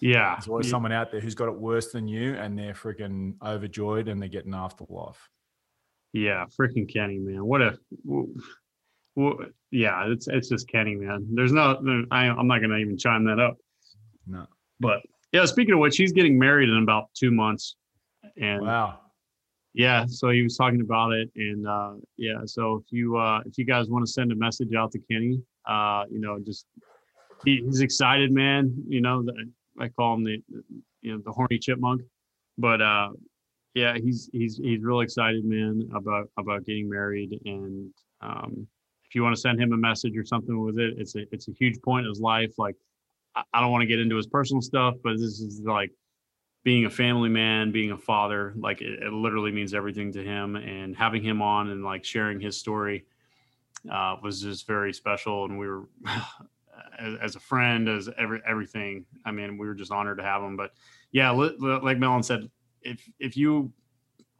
[0.00, 0.34] Yeah.
[0.34, 0.70] There's always Yeah.
[0.70, 4.28] someone out there who's got it worse than you and they're freaking overjoyed and they're
[4.28, 5.28] getting after life.
[6.12, 7.44] Yeah, freaking Kenny, man.
[7.44, 7.76] What a,
[8.06, 8.34] w-
[9.16, 11.26] w- yeah, it's it's just Kenny, man.
[11.34, 13.56] There's no, no- I, I'm not gonna even chime that up.
[14.26, 14.46] No.
[14.80, 15.02] But
[15.32, 17.76] yeah, speaking of which, he's getting married in about two months,
[18.36, 19.00] and Wow.
[19.72, 23.58] yeah, so he was talking about it, and uh, yeah, so if you uh, if
[23.58, 26.66] you guys want to send a message out to Kenny, uh, you know, just
[27.44, 28.74] he, he's excited, man.
[28.88, 30.42] You know, the, I call him the
[31.02, 32.02] you know the horny chipmunk,
[32.58, 33.10] but uh,
[33.74, 38.66] yeah, he's he's he's real excited, man, about about getting married, and um,
[39.06, 41.48] if you want to send him a message or something with it, it's a it's
[41.48, 42.52] a huge point in his life.
[42.56, 42.76] Like,
[43.34, 45.90] I, don't want to get into his personal stuff, but this is like
[46.62, 50.56] being a family man, being a father, like it, it literally means everything to him.
[50.56, 53.04] And having him on and like sharing his story
[53.90, 55.44] uh, was just very special.
[55.44, 55.88] And we were,
[56.98, 59.04] as, as a friend, as every everything.
[59.24, 60.56] I mean, we were just honored to have him.
[60.56, 60.72] But
[61.12, 62.48] yeah, li- li- like Melon said,
[62.82, 63.72] if if you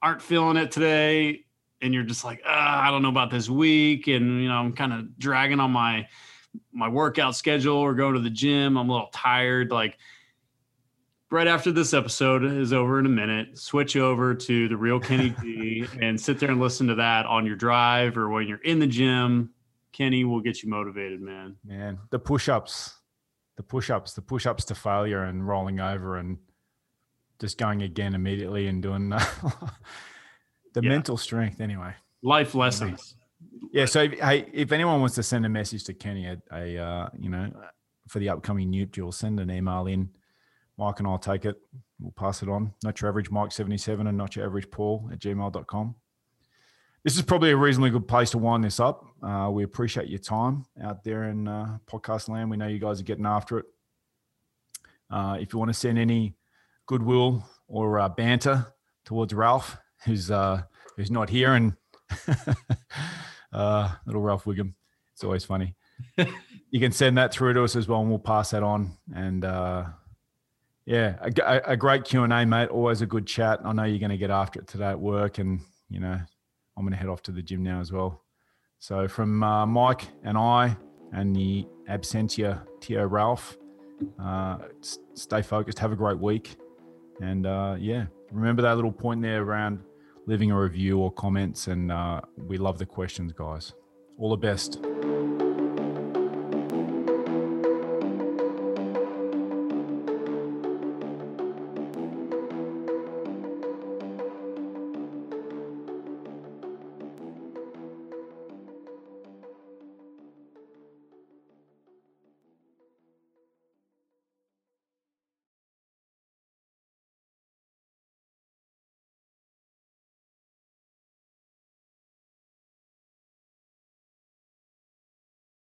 [0.02, 1.44] aren't feeling it today
[1.80, 4.92] and you're just like, I don't know about this week, and you know, I'm kind
[4.92, 6.06] of dragging on my
[6.72, 9.70] my workout schedule or going to the gym, I'm a little tired.
[9.70, 9.98] Like
[11.30, 15.34] right after this episode is over in a minute, switch over to the real Kenny
[15.42, 18.78] G and sit there and listen to that on your drive or when you're in
[18.78, 19.50] the gym.
[19.92, 21.56] Kenny will get you motivated, man.
[21.64, 22.94] Man, the push-ups,
[23.56, 26.38] the push-ups, the push-ups to failure and rolling over and
[27.40, 29.20] just going again immediately and doing the
[30.82, 30.88] Yeah.
[30.88, 31.94] mental strength anyway.
[32.22, 33.14] Life lessons.
[33.72, 33.86] Yeah.
[33.86, 37.08] So, if, hey, if anyone wants to send a message to Kenny, a, a uh,
[37.18, 37.50] you know,
[38.08, 40.10] for the upcoming Newt send an email in.
[40.76, 41.56] Mike and I'll take it.
[42.00, 42.74] We'll pass it on.
[42.82, 45.94] Not your average Mike seventy seven and not your average Paul at gmail.com.
[47.04, 49.04] This is probably a reasonably good place to wind this up.
[49.22, 52.50] Uh, we appreciate your time out there in uh, podcast land.
[52.50, 53.66] We know you guys are getting after it.
[55.10, 56.34] Uh, if you want to send any
[56.86, 58.66] goodwill or uh, banter
[59.04, 60.62] towards Ralph, who's uh,
[60.96, 61.76] who's not here, and
[63.54, 64.74] uh, little Ralph Wiggum,
[65.12, 65.74] it's always funny.
[66.70, 68.96] you can send that through to us as well, and we'll pass that on.
[69.14, 69.84] And uh,
[70.86, 72.68] yeah, a, a- great Q and A, mate.
[72.68, 73.60] Always a good chat.
[73.64, 76.18] I know you're going to get after it today at work, and you know
[76.76, 78.22] I'm going to head off to the gym now as well.
[78.80, 80.76] So from uh, Mike and I
[81.12, 83.56] and the absentia Tio Ralph,
[84.20, 84.58] uh,
[85.14, 85.78] stay focused.
[85.78, 86.56] Have a great week,
[87.22, 89.78] and uh, yeah, remember that little point there around
[90.26, 91.66] leaving a review or comments.
[91.66, 93.72] And uh, we love the questions, guys.
[94.18, 94.80] All the best.